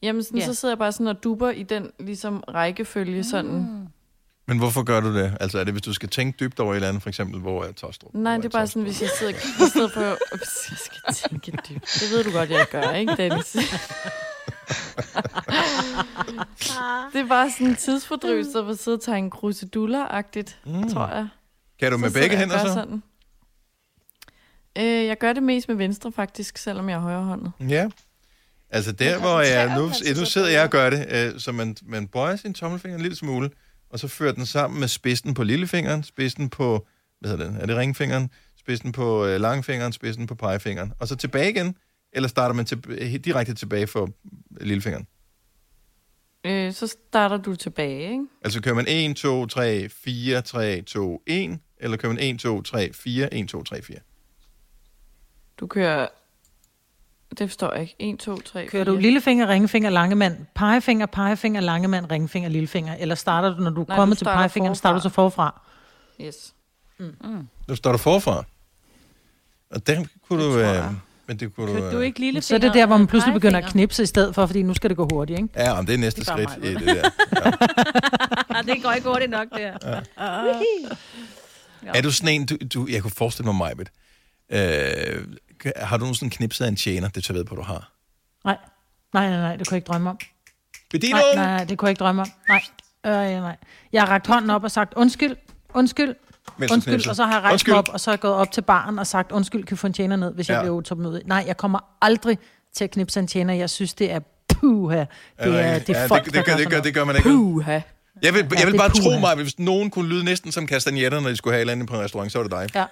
Jamen, 0.03 0.23
sådan, 0.23 0.39
Ja. 0.39 0.45
så 0.47 0.55
sidder 0.55 0.73
jeg 0.73 0.79
bare 0.79 0.93
sådan 0.93 1.07
og 1.07 1.25
duber 1.25 1.51
i 1.51 1.63
den 1.63 1.91
ligesom 2.01 2.45
rækkefølge 2.49 3.25
sådan. 3.25 3.89
Men 4.47 4.59
hvorfor 4.59 4.83
gør 4.83 5.01
du 5.01 5.15
det? 5.17 5.37
Altså 5.41 5.59
er 5.59 5.65
det, 5.65 5.75
hvis 5.75 5.83
du 5.83 5.93
skal 5.93 6.09
tænke 6.09 6.37
dybt 6.41 6.61
over 6.61 6.73
et 6.73 6.77
eller 6.77 6.89
andet, 6.89 7.03
for 7.03 7.09
eksempel, 7.09 7.41
hvor 7.41 7.65
er 7.65 7.73
Tostrup? 7.73 8.15
Nej, 8.15 8.37
det 8.37 8.45
er 8.45 8.49
bare 8.49 8.67
sådan, 8.67 8.83
hvis 8.83 9.03
jeg 9.03 9.11
sidder 9.19 9.33
i 9.33 9.69
stedet 9.71 9.93
for... 9.93 10.17
Hvis 10.37 10.71
jeg 10.71 10.79
skal 10.79 11.31
tænke 11.31 11.51
dybt. 11.69 11.99
Det 12.01 12.11
ved 12.13 12.25
du 12.25 12.31
godt, 12.33 12.51
jeg 12.51 12.67
gør, 12.71 12.91
ikke, 12.91 13.17
Dennis? 13.17 13.57
det 17.13 17.21
er 17.21 17.29
bare 17.29 17.51
sådan 17.51 17.67
en 17.67 17.77
tidsfordrivelse, 17.77 18.63
hvor 18.63 18.75
sidde 18.75 18.95
og 18.95 19.03
tegne 19.03 19.31
kruseduller-agtigt, 19.31 20.59
mm. 20.67 20.89
tror 20.89 21.09
jeg. 21.09 21.29
Kan 21.79 21.93
du 21.93 21.99
med 21.99 22.11
sidder 22.11 22.25
begge 22.25 22.37
hænder 22.37 22.59
så? 22.59 22.73
Sådan. 22.73 23.03
Øh, 24.79 25.07
jeg 25.07 25.19
gør 25.19 25.33
det 25.33 25.43
mest 25.43 25.69
med 25.69 25.77
venstre 25.77 26.13
faktisk, 26.13 26.59
selvom 26.59 26.89
jeg 26.89 26.97
er 26.97 27.01
højrehåndet. 27.01 27.53
Ja. 27.69 27.89
Altså 28.71 28.93
der, 28.93 29.21
hvor 29.21 29.41
jeg, 29.41 29.79
nu, 29.79 29.87
nu 29.87 29.93
så 30.15 30.25
sidder 30.25 30.49
jeg 30.49 30.63
og 30.63 30.71
gør 30.71 30.91
det, 30.91 31.07
øh, 31.11 31.41
så 31.41 31.53
man, 31.53 31.77
man 31.83 32.09
bøjer 32.09 32.37
sin 32.37 32.55
tommelfinger 32.55 32.97
en 32.97 33.03
lille 33.03 33.17
smule, 33.17 33.51
og 33.91 33.99
så 33.99 34.09
fører 34.09 34.33
den 34.33 34.47
sammen 34.47 34.81
med 34.81 34.89
spidsen 34.89 35.35
på 35.35 35.43
lillefingeren, 35.43 36.03
spidsen 36.03 36.51
på, 36.51 36.87
hvad 37.21 37.31
hedder 37.31 37.51
det, 37.51 37.63
er 37.63 37.67
det 37.67 37.77
ringfingeren, 37.77 38.31
spidsen 38.59 38.93
på 38.93 39.27
øh, 39.27 39.41
langfingeren, 39.41 39.93
spidsen 39.93 40.27
på 40.27 40.35
pegefingeren, 40.35 40.93
og 40.99 41.09
så 41.09 41.17
tilbage 41.17 41.51
igen, 41.51 41.77
eller 42.13 42.29
starter 42.29 42.55
man 42.55 42.65
til, 42.65 42.79
direkte 43.25 43.55
tilbage 43.55 43.87
for 43.87 44.09
lillefingeren? 44.61 45.07
Øh, 46.45 46.73
så 46.73 46.87
starter 46.87 47.37
du 47.37 47.57
tilbage, 47.57 48.11
ikke? 48.11 48.25
Altså 48.45 48.63
kører 48.63 48.75
man 48.75 48.85
1, 48.89 49.17
2, 49.17 49.47
3, 49.47 49.89
4, 49.89 50.43
3, 50.43 50.83
2, 50.83 51.23
1, 51.27 51.59
eller 51.81 51.97
kører 51.97 52.13
man 52.13 52.23
1, 52.23 52.39
2, 52.39 52.63
3, 52.63 52.93
4, 52.93 53.35
1, 53.35 53.49
2, 53.49 53.63
3, 53.63 53.83
4? 53.83 53.97
Du 55.61 55.67
kører... 55.67 56.07
Det 57.39 57.51
forstår 57.51 57.73
jeg 57.73 57.81
ikke. 57.81 57.95
1, 57.99 58.19
2, 58.19 58.41
3, 58.41 58.67
Kører 58.67 58.85
du 58.85 58.97
lillefinger, 58.97 59.49
ringfinger, 59.49 59.91
langemand, 59.91 60.37
pegefinger, 60.55 61.07
pegefinger, 61.07 61.61
langemand, 61.61 62.11
ringfinger, 62.11 62.49
lillefinger? 62.49 62.95
Eller 62.95 63.15
starter 63.15 63.57
du, 63.57 63.63
når 63.63 63.71
du 63.71 63.81
er 63.83 63.87
Nej, 63.89 63.97
kommet 63.97 64.17
du 64.17 64.19
til 64.19 64.25
starter 64.25 64.39
pegefingeren, 64.39 64.75
starter 64.75 64.99
du 64.99 65.03
så 65.03 65.09
forfra? 65.09 65.61
Yes. 66.21 66.55
Nu 67.69 67.77
står 67.77 67.93
du 67.93 67.99
forfra. 67.99 68.45
Og 69.71 69.87
den 69.87 70.09
kunne 70.29 70.45
du... 70.45 70.53
tror 70.53 70.87
Øh. 70.87 70.93
Men 71.27 71.39
det 71.39 71.55
kunne 71.55 71.73
du... 71.73 71.79
Kører 71.79 71.91
du 71.91 71.99
øh, 71.99 72.07
ikke 72.07 72.21
lille 72.21 72.43
Så 72.43 72.55
er 72.55 72.59
det 72.59 72.75
der, 72.75 72.87
hvor 72.87 72.97
man 72.97 73.07
pludselig 73.07 73.35
begynder 73.35 73.59
at 73.59 73.65
knipse 73.65 74.03
i 74.03 74.07
stedet 74.07 74.35
for, 74.35 74.47
fordi 74.47 74.63
nu 74.63 74.75
skal 74.75 74.91
det 74.91 74.97
gå 74.97 75.09
hurtigt, 75.13 75.39
ikke? 75.39 75.49
Ja, 75.57 75.79
om 75.79 75.87
det 75.87 75.95
er 75.95 75.99
næste 75.99 76.21
Det 76.21 76.27
skridt 76.27 76.59
mig, 76.59 76.71
i 76.71 76.75
det 76.75 76.87
der. 76.87 78.63
det 78.75 78.83
går 78.83 78.93
ikke 78.93 79.09
hurtigt 79.09 79.31
nok, 79.31 79.49
der. 79.51 80.01
Er 81.85 82.01
du 82.03 82.13
sådan 82.13 82.35
en, 82.35 82.47
du, 82.47 82.57
du, 82.75 82.87
jeg 82.91 83.03
kunne 83.03 83.11
forestille 83.11 83.47
mig, 83.47 83.55
Majbet. 83.55 83.91
Øh, 84.53 85.27
har 85.77 85.97
du 85.97 86.01
nogensinde 86.01 86.37
knipset 86.37 86.65
af 86.65 86.69
en 86.69 86.77
tjener? 86.77 87.09
Det 87.09 87.25
tager 87.25 87.35
jeg 87.35 87.39
ved 87.39 87.45
på, 87.45 87.55
du 87.55 87.63
har. 87.63 87.93
Nej, 88.45 88.57
nej, 89.15 89.31
nej, 89.31 89.39
nej, 89.39 89.57
det 89.57 89.69
kunne 89.69 89.75
jeg 89.75 89.79
ikke 89.79 89.87
drømme 89.87 90.11
om. 90.11 90.19
Bedino! 90.91 91.17
Nej, 91.17 91.35
nej, 91.35 91.65
det 91.65 91.79
kunne 91.79 91.87
jeg 91.87 91.91
ikke 91.91 91.99
drømme 92.01 92.23
om. 92.23 92.29
Nej, 92.49 92.63
øh, 93.07 93.33
ja, 93.33 93.41
nej. 93.41 93.57
Jeg 93.93 94.03
har 94.03 94.09
rakt 94.09 94.27
hånden 94.27 94.51
op 94.51 94.65
og 94.65 94.71
sagt, 94.71 94.95
undskyld, 94.95 95.37
undskyld, 95.75 96.15
Mens 96.59 96.73
undskyld, 96.73 97.07
og 97.09 97.17
så 97.17 97.25
har 97.25 97.33
jeg 97.33 97.43
rejst 97.43 97.53
Undskyld. 97.53 97.75
op, 97.75 97.89
og 97.93 98.01
så 98.01 98.11
er 98.11 98.13
jeg 98.13 98.21
gået 98.21 98.35
op 98.35 98.53
til 98.53 98.63
baren 98.63 98.99
og 98.99 99.07
sagt, 99.07 99.33
undskyld, 99.33 99.65
kan 99.65 99.71
jeg 99.75 99.79
få 99.79 99.87
en 99.87 99.93
tjener 99.93 100.17
ned, 100.17 100.35
hvis 100.35 100.49
jeg 100.49 100.55
Ja. 100.57 100.61
bliver 100.63 100.75
utålmodig. 100.75 101.23
Nej, 101.27 101.45
jeg 101.47 101.57
kommer 101.57 101.79
aldrig 102.03 102.39
til 102.77 102.85
at 102.85 102.91
knipse 102.91 103.21
en 103.21 103.27
tjener. 103.27 103.55
Jeg 103.55 103.71
synes, 103.71 103.95
det 103.95 104.13
er 104.13 104.19
puha. 104.49 104.97
Det 104.97 105.07
er, 105.39 105.79
det 105.79 105.97
er 105.97 106.01
ja, 106.01 106.07
folk, 106.07 106.25
det, 106.25 106.35
det, 106.35 106.45
gør, 106.45 106.53
det, 106.53 106.63
sådan 106.63 106.71
gør, 106.71 106.81
det 106.81 106.95
gør 106.95 107.05
man 107.05 107.17
ikke. 107.17 107.29
Puha. 107.29 107.73
Jeg 108.23 108.35
vil, 108.35 108.39
jeg 108.51 108.59
Ja, 108.59 108.65
vil 108.65 108.73
det 108.73 108.79
bare 108.81 108.89
er 108.89 109.03
tro 109.03 109.19
mig, 109.21 109.31
at 109.33 109.39
hvis 109.39 109.59
nogen 109.59 109.91
kunne 109.91 110.09
lyde 110.09 110.25
næsten 110.25 110.53
som 110.53 110.67
kastanjetter, 110.67 111.21
når 111.21 111.29
de 111.31 111.37
skulle 111.37 111.53
have 111.55 111.59
et 111.59 111.61
eller 111.61 111.73
andet 111.73 111.89
på 111.89 111.95
en 111.95 112.01
restaurant, 112.01 112.33
så 112.33 112.39
var 112.39 112.43
det 112.49 112.53
dig. 112.53 112.69
Ja. 112.75 112.85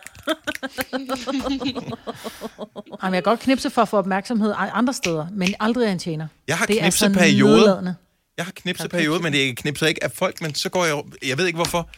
Jamen, 3.02 3.14
jeg 3.14 3.22
kan 3.22 3.22
godt 3.22 3.40
knipse 3.40 3.70
for 3.70 3.82
at 3.82 3.88
få 3.88 3.96
opmærksomhed 3.96 4.52
andre 4.56 4.92
steder, 4.92 5.26
men 5.32 5.54
aldrig 5.60 5.88
af 5.88 5.92
en 5.92 5.98
tjener. 5.98 6.26
Jeg 6.48 6.58
har 6.58 6.66
det 6.66 6.76
er 6.76 6.80
knipset 6.80 7.12
så 7.14 7.18
perioder. 7.18 7.94
Jeg 8.36 8.44
har 8.44 8.52
knipset 8.56 8.90
periode, 8.90 9.22
men 9.22 9.32
det 9.32 9.56
knipser 9.56 9.86
ikke 9.86 10.04
af 10.04 10.10
folk, 10.12 10.40
men 10.40 10.54
så 10.54 10.68
går 10.68 10.84
jeg... 10.84 11.02
Jeg 11.28 11.38
ved 11.38 11.46
ikke 11.46 11.56
hvorfor. 11.56 11.88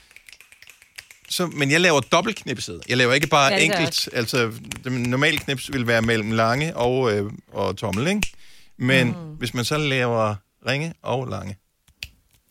Så, 1.29 1.47
men 1.47 1.71
jeg 1.71 1.81
laver 1.81 2.01
dobbeltknipset. 2.01 2.81
Jeg 2.89 2.97
laver 2.97 3.13
ikke 3.13 3.27
bare 3.27 3.53
Ja, 3.53 3.59
det 3.61 3.69
jeg 3.69 3.77
enkelt. 3.77 4.09
Altså, 4.13 4.53
det 4.85 4.93
normale 4.93 5.39
knips 5.39 5.73
vil 5.73 5.87
være 5.87 6.03
mellem 6.03 6.31
lange 6.31 6.77
og, 6.77 7.13
øh, 7.13 7.33
og 7.53 7.77
tommel, 7.77 8.07
ikke? 8.07 8.33
Men 8.77 9.07
mm. 9.07 9.13
hvis 9.39 9.55
man 9.55 9.65
så 9.65 9.79
laver 9.79 10.35
ringe 10.69 10.95
og 11.03 11.27
lange. 11.29 11.57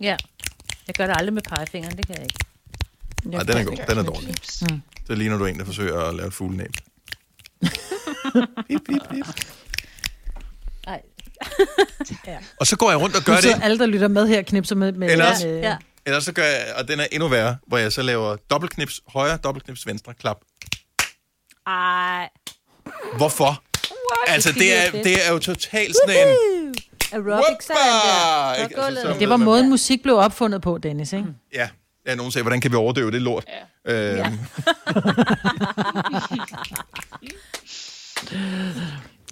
Ja. 0.02 0.16
Jeg 0.88 0.96
gør 0.96 1.08
det 1.08 1.16
aldrig 1.20 1.34
med 1.34 1.42
pegefingeren, 1.42 1.98
det 1.98 2.08
kan 2.08 2.16
jeg 2.16 2.24
ikke. 2.24 2.40
Nej, 3.24 3.44
den 3.44 3.58
er 3.58 3.64
god. 3.64 3.78
Den 3.90 3.98
er 3.98 4.04
dårlig. 4.04 4.24
Knips. 4.28 4.64
Så 5.08 5.16
ligner 5.16 5.38
du 5.38 5.46
en, 5.46 5.60
der 5.60 5.66
forsøger 5.66 6.00
at 6.00 6.16
lave 6.16 6.28
et 6.28 6.34
fuglenæb. 6.34 6.72
bip, 7.62 7.72
bip, 8.88 9.02
bip. 9.12 9.26
Nej. 10.86 11.02
Og 12.60 12.68
så 12.68 12.76
går 12.76 12.90
jeg 12.90 13.00
rundt 13.00 13.16
og 13.16 13.22
gør 13.24 13.36
det. 13.36 13.60
alle, 13.64 13.80
der 13.80 13.86
lytter 13.86 14.08
med 14.08 14.28
her, 14.28 14.42
knipser 14.42 14.76
med... 14.76 14.92
med 14.92 15.12
Eller 15.12 15.30
også- 15.32 15.48
med, 15.48 15.60
Ja. 15.60 15.76
Eller 16.06 16.20
så 16.20 16.32
gør 16.34 16.44
jeg, 16.44 16.74
og 16.78 16.88
den 16.88 17.00
er 17.00 17.08
endnu 17.12 17.28
værre, 17.28 17.58
hvor 17.68 17.78
jeg 17.78 17.94
så 17.94 18.02
laver 18.02 18.36
dobbeltknips 18.36 19.02
højre, 19.08 19.38
dobbeltknips 19.38 19.88
venstre, 19.88 20.14
klap. 20.14 20.38
Ej. 21.68 22.30
Hvorfor? 23.18 23.46
What? 23.46 24.28
Altså, 24.36 24.52
det 24.52 24.74
er, 24.86 24.92
det 24.92 25.28
er 25.28 25.32
jo 25.32 25.40
totalt 25.40 25.96
sådan 26.06 26.28
en... 26.28 26.36
Aerobic 27.12 27.68
der. 27.68 28.64
Ikke? 28.64 28.80
Altså, 28.82 29.02
så- 29.14 29.16
det 29.20 29.30
var 29.30 29.38
måden, 29.38 29.70
musik 29.70 30.04
blev 30.04 30.16
opfundet 30.18 30.62
på, 30.62 30.78
Dennis, 30.78 31.14
ikke? 31.14 31.28
Ja, 31.54 31.70
ja 32.08 32.16
nogen 32.16 32.32
sagde, 32.32 32.44
hvordan 32.44 32.62
kan 32.62 32.72
vi 32.72 32.76
overdøve 32.76 33.12
det 33.12 33.22
lort? 33.22 33.46
Ja. 33.88 33.94
Øhm, 33.94 34.18
ja. 34.18 34.32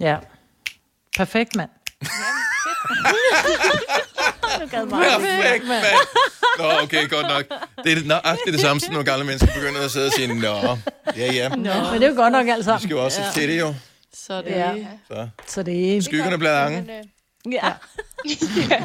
Ja. 0.00 0.16
Perfekt, 1.16 1.56
mand. 1.56 1.70
Perfekt, 4.70 5.68
mand. 5.68 5.84
Nå, 6.58 6.64
okay, 6.82 7.08
godt 7.08 7.26
nok. 7.28 7.44
Det 7.84 7.92
er 7.92 8.04
nøjagtigt 8.06 8.52
det 8.52 8.60
samme, 8.60 8.80
som 8.80 8.92
nogle 8.92 9.10
gamle 9.10 9.24
mennesker 9.26 9.54
begynder 9.54 9.80
at 9.84 9.90
sidde 9.90 10.06
og 10.06 10.12
sige, 10.12 10.34
nå, 10.40 10.56
ja, 11.16 11.32
ja. 11.32 11.48
Men 11.48 11.64
det 11.64 12.02
er 12.02 12.08
jo 12.08 12.14
godt 12.16 12.32
nok 12.32 12.48
alt 12.48 12.58
Vi 12.58 12.62
sammen. 12.64 12.80
skal 12.80 12.90
jo 12.90 13.04
også 13.04 13.20
ja. 13.22 13.30
til 13.34 13.48
det 13.48 13.60
jo. 13.60 13.74
Så 14.14 14.42
det... 14.42 14.50
Ja. 14.50 14.72
Ja. 14.72 14.86
Så. 15.08 15.28
Så 15.46 15.62
det 15.62 15.96
er... 15.96 16.02
Skyggerne 16.02 16.38
bliver 16.38 16.52
lange. 16.52 16.98
Øh, 16.98 17.04
Ja. 17.52 17.72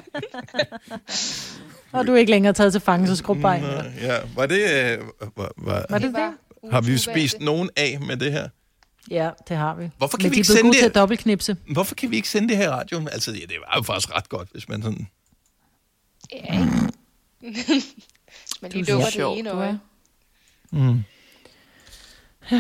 Og 1.92 2.08
du 2.08 2.14
er 2.14 2.18
ikke 2.18 2.32
længere 2.32 2.54
taget 2.54 2.72
til 2.74 2.82
fange, 2.82 3.08
så 3.08 3.16
skrub 3.16 3.38
bare. 3.42 3.56
Ja, 4.02 4.18
var 4.36 4.46
det... 4.46 4.60
Øh, 4.60 4.98
var, 5.36 5.52
var, 5.58 5.86
Var 5.90 5.98
det 5.98 6.14
det? 6.16 6.72
har 6.72 6.82
vi 6.82 6.98
spist 6.98 7.40
nogen 7.40 7.70
af 7.76 7.98
med 8.02 8.18
det 8.18 8.32
her? 8.32 8.50
Ja, 9.10 9.30
det 9.48 9.58
har 9.58 9.76
vi. 9.76 9.90
Hvorfor 9.98 10.18
kan 10.18 10.24
Men 10.26 10.32
vi 10.32 10.38
ikke 10.38 10.52
er 10.54 10.56
sende 10.58 10.72
det- 10.72 10.80
til 10.80 10.86
at 10.86 10.96
dobbeltknipse. 10.96 11.58
Hvorfor 11.72 11.96
kan 11.96 12.12
vi 12.12 12.16
ikke 12.16 12.30
sende 12.30 12.48
det 12.50 12.58
her 12.58 12.66
i 12.66 12.70
radioen? 12.70 13.08
Altså, 13.10 13.32
ja, 13.32 13.40
det 13.40 13.56
var 13.68 13.74
jo 13.78 13.82
faktisk 13.82 14.16
ret 14.16 14.30
godt, 14.30 14.50
hvis 14.52 14.70
man 14.70 14.82
sådan... 14.82 15.08
Ja? 16.34 16.60
Men 18.62 18.72
lige 18.72 18.86
Du 18.86 18.92
er 18.92 18.96
lukker 18.96 19.10
sjov, 19.10 19.32
det 19.34 19.40
ene 19.40 19.50
du 19.50 19.56
er. 19.56 19.62
øje. 19.62 19.80
Mm. 20.72 21.04
Det 22.50 22.58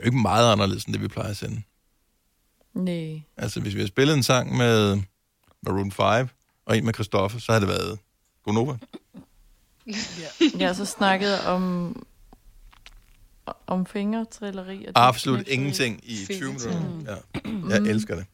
jo 0.00 0.04
ikke 0.04 0.18
meget 0.18 0.52
anderledes, 0.52 0.84
end 0.84 0.92
det 0.94 1.02
vi 1.02 1.08
plejer 1.08 1.30
at 1.30 1.36
sende. 1.36 1.62
Nej. 2.74 3.22
Altså, 3.36 3.60
hvis 3.60 3.74
vi 3.74 3.80
har 3.80 3.86
spillet 3.86 4.14
en 4.16 4.22
sang 4.22 4.56
med 4.56 5.02
Maroon 5.62 5.92
5 5.92 6.28
og 6.66 6.78
en 6.78 6.84
med 6.84 6.94
Christoffer, 6.94 7.38
så 7.38 7.52
har 7.52 7.58
det 7.58 7.68
været 7.68 7.98
Gonova. 8.44 8.76
Jeg 10.58 10.66
har 10.68 10.72
så 10.72 10.84
snakket 10.84 11.40
om 11.40 11.92
om 13.66 13.86
fingertrilleri. 13.86 14.86
Og 14.86 14.92
Absolut 15.08 15.48
ingenting 15.48 16.00
i 16.02 16.24
20 16.24 16.26
Fingertrin. 16.38 16.82
minutter. 16.82 17.16
Ja. 17.68 17.68
Jeg 17.68 17.78
elsker 17.90 18.14
det. 18.14 18.24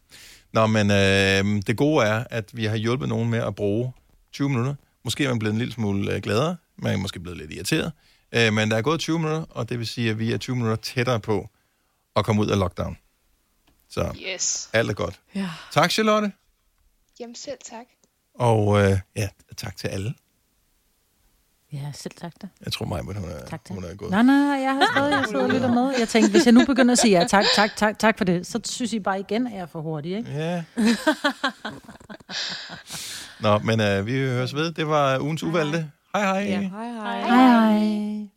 Nå, 0.52 0.66
men 0.66 0.90
øh, 0.90 1.62
det 1.66 1.76
gode 1.76 2.04
er, 2.06 2.24
at 2.30 2.50
vi 2.56 2.64
har 2.64 2.76
hjulpet 2.76 3.08
nogen 3.08 3.30
med 3.30 3.38
at 3.38 3.54
bruge 3.54 3.92
20 4.32 4.48
minutter. 4.48 4.74
Måske 5.04 5.24
er 5.24 5.28
man 5.28 5.38
blevet 5.38 5.52
en 5.52 5.58
lille 5.58 5.74
smule 5.74 6.14
øh, 6.14 6.22
gladere. 6.22 6.56
Man 6.76 6.92
er 6.92 6.96
måske 6.96 7.20
blevet 7.20 7.38
lidt 7.38 7.52
irriteret. 7.52 7.92
Øh, 8.32 8.52
men 8.52 8.70
der 8.70 8.76
er 8.76 8.82
gået 8.82 9.00
20 9.00 9.18
minutter, 9.18 9.44
og 9.50 9.68
det 9.68 9.78
vil 9.78 9.86
sige, 9.86 10.10
at 10.10 10.18
vi 10.18 10.32
er 10.32 10.38
20 10.38 10.56
minutter 10.56 10.76
tættere 10.76 11.20
på 11.20 11.48
at 12.16 12.24
komme 12.24 12.42
ud 12.42 12.46
af 12.48 12.58
lockdown. 12.58 12.96
Så 13.88 14.16
Yes. 14.34 14.70
alt 14.72 14.90
er 14.90 14.94
godt. 14.94 15.20
Ja. 15.34 15.48
Tak, 15.72 15.90
Charlotte. 15.90 16.32
Jamen 17.20 17.34
selv 17.34 17.58
tak. 17.70 17.86
Og 18.34 18.80
øh, 18.84 18.98
ja, 19.16 19.28
tak 19.56 19.76
til 19.76 19.88
alle. 19.88 20.14
Ja, 21.72 21.92
selv 21.94 22.12
tak 22.20 22.32
da. 22.42 22.46
Jeg 22.64 22.72
tror 22.72 22.86
mig, 22.86 23.00
hun 23.02 23.16
er, 23.16 23.20
Tak, 23.50 23.64
tak. 23.64 23.74
hun 23.74 23.84
er 23.84 23.94
gået. 23.94 24.10
Nej, 24.10 24.22
nej, 24.22 24.34
jeg 24.36 24.72
har 24.74 24.88
stadig 24.94 25.10
jeg 25.18 25.24
sidder 25.28 25.44
og 25.44 25.50
lytter 25.50 25.74
med. 25.74 25.94
Jeg 25.98 26.08
tænkte, 26.08 26.30
hvis 26.30 26.44
jeg 26.46 26.52
nu 26.52 26.64
begynder 26.64 26.92
at 26.92 26.98
sige 26.98 27.18
ja, 27.20 27.26
tak, 27.26 27.44
tak, 27.56 27.76
tak, 27.76 27.98
tak 27.98 28.18
for 28.18 28.24
det, 28.24 28.46
så 28.46 28.60
synes 28.64 28.92
I 28.92 28.98
bare 29.00 29.20
igen, 29.20 29.46
at 29.46 29.52
jeg 29.52 29.60
er 29.60 29.66
for 29.66 29.80
hurtig, 29.80 30.16
ikke? 30.16 30.30
Ja. 30.30 30.64
Nå, 33.40 33.58
men 33.58 33.80
øh, 33.80 34.06
vi 34.06 34.12
høres 34.12 34.54
ved. 34.54 34.72
Det 34.72 34.88
var 34.88 35.18
ugens 35.18 35.42
uvalgte. 35.42 35.90
Hej 36.14 36.22
hej. 36.24 36.46
Ja. 36.48 36.60
Hej 36.60 36.88
hej. 36.92 37.20
Hej, 37.20 37.78
hej. 37.78 38.28